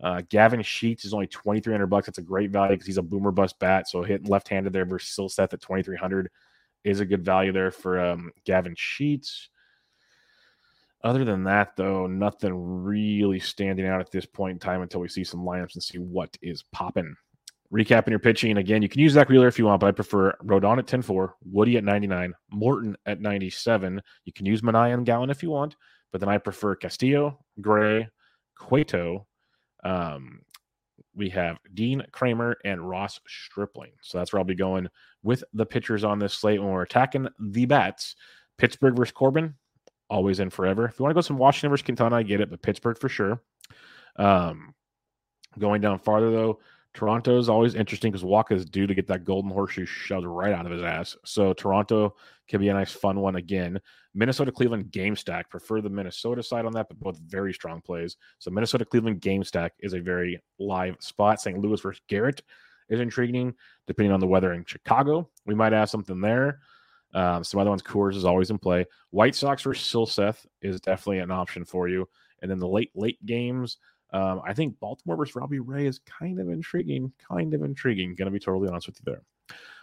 Uh, 0.00 0.22
Gavin 0.28 0.62
Sheets 0.62 1.04
is 1.04 1.12
only 1.12 1.26
2300 1.26 1.86
bucks. 1.86 2.06
That's 2.06 2.18
a 2.18 2.22
great 2.22 2.50
value 2.50 2.74
because 2.74 2.86
he's 2.86 2.98
a 2.98 3.02
boomer 3.02 3.32
bust 3.32 3.58
bat. 3.58 3.88
So 3.88 4.02
hitting 4.02 4.28
left 4.28 4.48
handed 4.48 4.72
there 4.72 4.84
versus 4.84 5.14
Silseth 5.16 5.52
at 5.52 5.60
2300 5.60 6.30
is 6.84 7.00
a 7.00 7.04
good 7.04 7.24
value 7.24 7.52
there 7.52 7.70
for 7.70 8.00
um, 8.00 8.30
Gavin 8.44 8.74
Sheets. 8.76 9.48
Other 11.02 11.24
than 11.24 11.44
that, 11.44 11.76
though, 11.76 12.06
nothing 12.06 12.52
really 12.54 13.38
standing 13.38 13.86
out 13.86 14.00
at 14.00 14.10
this 14.10 14.26
point 14.26 14.52
in 14.52 14.58
time 14.58 14.82
until 14.82 15.00
we 15.00 15.08
see 15.08 15.24
some 15.24 15.44
lineups 15.44 15.74
and 15.74 15.82
see 15.82 15.98
what 15.98 16.36
is 16.42 16.64
popping. 16.72 17.14
Recapping 17.72 18.08
your 18.08 18.18
pitching 18.18 18.56
again, 18.56 18.80
you 18.80 18.88
can 18.88 19.00
use 19.00 19.12
Zack 19.12 19.28
Wheeler 19.28 19.46
if 19.46 19.58
you 19.58 19.66
want, 19.66 19.80
but 19.80 19.88
I 19.88 19.92
prefer 19.92 20.34
Rodon 20.42 20.78
at 20.78 20.86
10 20.86 21.02
4, 21.02 21.34
Woody 21.44 21.76
at 21.76 21.84
99, 21.84 22.32
Morton 22.50 22.96
at 23.04 23.20
97. 23.20 24.00
You 24.24 24.32
can 24.32 24.46
use 24.46 24.62
Manaea 24.62 24.94
and 24.94 25.04
Gallen 25.04 25.28
if 25.28 25.42
you 25.42 25.50
want, 25.50 25.76
but 26.10 26.20
then 26.20 26.30
I 26.30 26.38
prefer 26.38 26.74
Castillo, 26.76 27.38
Gray, 27.60 28.08
Cueto. 28.58 29.26
Um, 29.84 30.40
we 31.14 31.28
have 31.30 31.58
Dean 31.74 32.02
Kremer 32.10 32.56
and 32.64 32.88
Ross 32.88 33.20
Stripling. 33.26 33.92
So 34.00 34.16
that's 34.16 34.32
where 34.32 34.40
I'll 34.40 34.46
be 34.46 34.54
going 34.54 34.88
with 35.22 35.44
the 35.52 35.66
pitchers 35.66 36.04
on 36.04 36.18
this 36.18 36.32
slate 36.32 36.60
when 36.60 36.70
we're 36.70 36.82
attacking 36.82 37.28
the 37.38 37.66
bats. 37.66 38.16
Pittsburgh 38.56 38.96
versus 38.96 39.12
Corbin, 39.12 39.54
always 40.08 40.40
in 40.40 40.48
forever. 40.48 40.86
If 40.86 40.98
you 40.98 41.02
want 41.02 41.10
to 41.10 41.14
go 41.14 41.20
some 41.20 41.38
Washington 41.38 41.70
versus 41.70 41.84
Quintana, 41.84 42.16
I 42.16 42.22
get 42.22 42.40
it, 42.40 42.50
but 42.50 42.62
Pittsburgh 42.62 42.98
for 42.98 43.08
sure. 43.08 43.42
Um, 44.16 44.74
going 45.58 45.80
down 45.80 45.98
farther 45.98 46.30
though, 46.30 46.60
Toronto 46.98 47.38
is 47.38 47.48
always 47.48 47.76
interesting 47.76 48.10
because 48.10 48.24
Wacha 48.24 48.56
is 48.56 48.64
due 48.64 48.88
to 48.88 48.92
get 48.92 49.06
that 49.06 49.22
golden 49.22 49.52
horseshoe 49.52 49.86
shoved 49.86 50.26
right 50.26 50.52
out 50.52 50.66
of 50.66 50.72
his 50.72 50.82
ass. 50.82 51.16
So 51.24 51.52
Toronto 51.52 52.16
can 52.48 52.58
be 52.58 52.70
a 52.70 52.74
nice 52.74 52.90
fun 52.90 53.20
one 53.20 53.36
again. 53.36 53.80
Minnesota 54.14 54.50
Cleveland 54.50 54.90
game 54.90 55.14
stack. 55.14 55.48
Prefer 55.48 55.80
the 55.80 55.90
Minnesota 55.90 56.42
side 56.42 56.66
on 56.66 56.72
that, 56.72 56.88
but 56.88 56.98
both 56.98 57.16
very 57.20 57.54
strong 57.54 57.80
plays. 57.80 58.16
So 58.40 58.50
Minnesota 58.50 58.84
Cleveland 58.84 59.20
game 59.20 59.44
stack 59.44 59.74
is 59.78 59.94
a 59.94 60.00
very 60.00 60.42
live 60.58 60.96
spot. 60.98 61.40
St. 61.40 61.56
Louis 61.56 61.80
versus 61.80 62.02
Garrett 62.08 62.42
is 62.88 62.98
intriguing, 62.98 63.54
depending 63.86 64.10
on 64.10 64.18
the 64.18 64.26
weather 64.26 64.52
in 64.52 64.64
Chicago. 64.64 65.30
We 65.46 65.54
might 65.54 65.72
have 65.74 65.90
something 65.90 66.20
there. 66.20 66.58
Um, 67.14 67.44
some 67.44 67.60
other 67.60 67.70
ones, 67.70 67.82
Coors 67.82 68.16
is 68.16 68.24
always 68.24 68.50
in 68.50 68.58
play. 68.58 68.86
White 69.10 69.36
Sox 69.36 69.62
versus 69.62 69.86
Silseth 69.86 70.46
is 70.62 70.80
definitely 70.80 71.20
an 71.20 71.30
option 71.30 71.64
for 71.64 71.86
you. 71.86 72.08
And 72.42 72.50
then 72.50 72.58
the 72.58 72.66
late, 72.66 72.90
late 72.96 73.24
games, 73.24 73.76
um, 74.12 74.40
I 74.44 74.54
think 74.54 74.78
Baltimore 74.80 75.16
versus 75.16 75.36
Robbie 75.36 75.60
Ray 75.60 75.86
is 75.86 76.00
kind 76.00 76.40
of 76.40 76.48
intriguing, 76.48 77.12
kind 77.28 77.54
of 77.54 77.62
intriguing. 77.62 78.14
Going 78.14 78.26
to 78.26 78.32
be 78.32 78.38
totally 78.38 78.68
honest 78.68 78.86
with 78.86 78.98
you 78.98 79.12
there. 79.12 79.22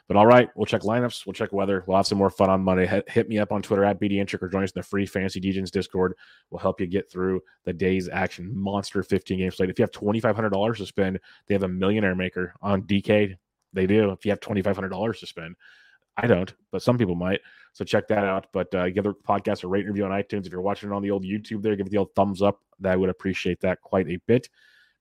But 0.08 0.18
all 0.18 0.28
right, 0.28 0.50
we'll 0.56 0.68
check 0.68 0.82
lineups, 0.82 1.26
we'll 1.26 1.34
check 1.34 1.52
weather. 1.52 1.84
We'll 1.88 1.98
have 1.98 2.06
some 2.06 2.20
more 2.20 2.30
fun 2.30 2.50
on 2.50 2.64
Monday. 2.64 2.86
Hit, 2.86 3.10
hit 3.10 3.28
me 3.28 3.40
up 3.40 3.52
on 3.52 3.64
Twitter 3.64 3.84
at 3.84 4.00
BDintric 4.00 4.42
or 4.42 4.50
join 4.50 4.64
us 4.64 4.70
in 4.72 4.80
the 4.80 4.84
free 4.84 5.08
Fantasy 5.08 5.42
DJs 5.42 5.72
Discord. 5.72 6.14
We'll 6.52 6.60
help 6.60 6.80
you 6.80 6.86
get 6.86 7.12
through 7.12 7.42
the 7.64 7.74
day's 7.74 8.08
action. 8.08 8.52
Monster 8.56 9.02
15 9.02 9.40
game 9.40 9.50
slate. 9.50 9.72
If 9.72 9.80
you 9.80 9.84
have 9.84 9.92
$2,500 9.92 10.78
to 10.78 10.86
spend, 10.86 11.20
they 11.48 11.56
have 11.56 11.64
a 11.64 11.68
millionaire 11.68 12.16
maker 12.16 12.54
on 12.62 12.84
DK. 12.84 13.36
They 13.74 13.88
do. 13.88 14.12
If 14.12 14.26
you 14.26 14.32
have 14.32 14.40
$2,500 14.42 15.20
to 15.20 15.26
spend, 15.26 15.56
I 16.18 16.28
don't, 16.28 16.54
but 16.72 16.84
some 16.84 16.98
people 16.98 17.16
might. 17.16 17.42
So 17.76 17.84
check 17.84 18.08
that 18.08 18.24
out. 18.24 18.48
But 18.54 18.74
uh, 18.74 18.90
give 18.90 19.04
the 19.04 19.14
podcast 19.14 19.66
a 19.66 19.68
rate 19.68 19.86
review 19.86 20.06
on 20.06 20.12
iTunes. 20.12 20.46
If 20.46 20.54
you're 20.54 20.62
watching 20.62 20.90
it 20.90 20.94
on 20.94 21.02
the 21.02 21.12
old 21.12 21.26
YouTube 21.26 21.62
there, 21.62 21.76
give 21.76 21.88
it 21.88 21.90
the 21.90 21.98
old 21.98 22.16
thumbs 22.16 22.42
up. 22.42 22.62
That 22.80 22.98
would 22.98 23.10
appreciate 23.10 23.60
that 23.62 23.82
quite 23.82 24.08
a 24.08 24.18
bit. 24.28 24.48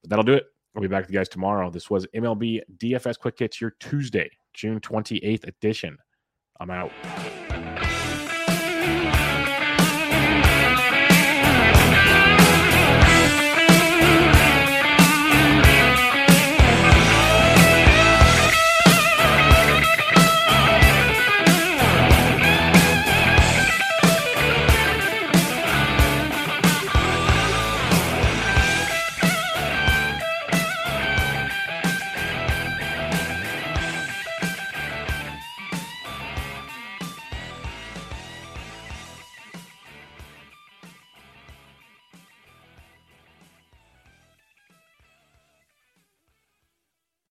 But 0.02 0.10
that'll 0.10 0.24
do 0.24 0.34
it. 0.34 0.46
I'll 0.74 0.82
be 0.82 0.88
back 0.88 1.04
with 1.04 1.12
you 1.12 1.18
guys 1.18 1.28
tomorrow. 1.28 1.70
This 1.70 1.88
was 1.88 2.04
MLB 2.08 2.62
DFS 2.78 3.16
Quick 3.16 3.38
Hits, 3.38 3.60
your 3.60 3.76
Tuesday, 3.78 4.28
June 4.54 4.80
28th 4.80 5.46
edition. 5.46 5.96
I'm 6.58 6.70
out. 6.70 7.83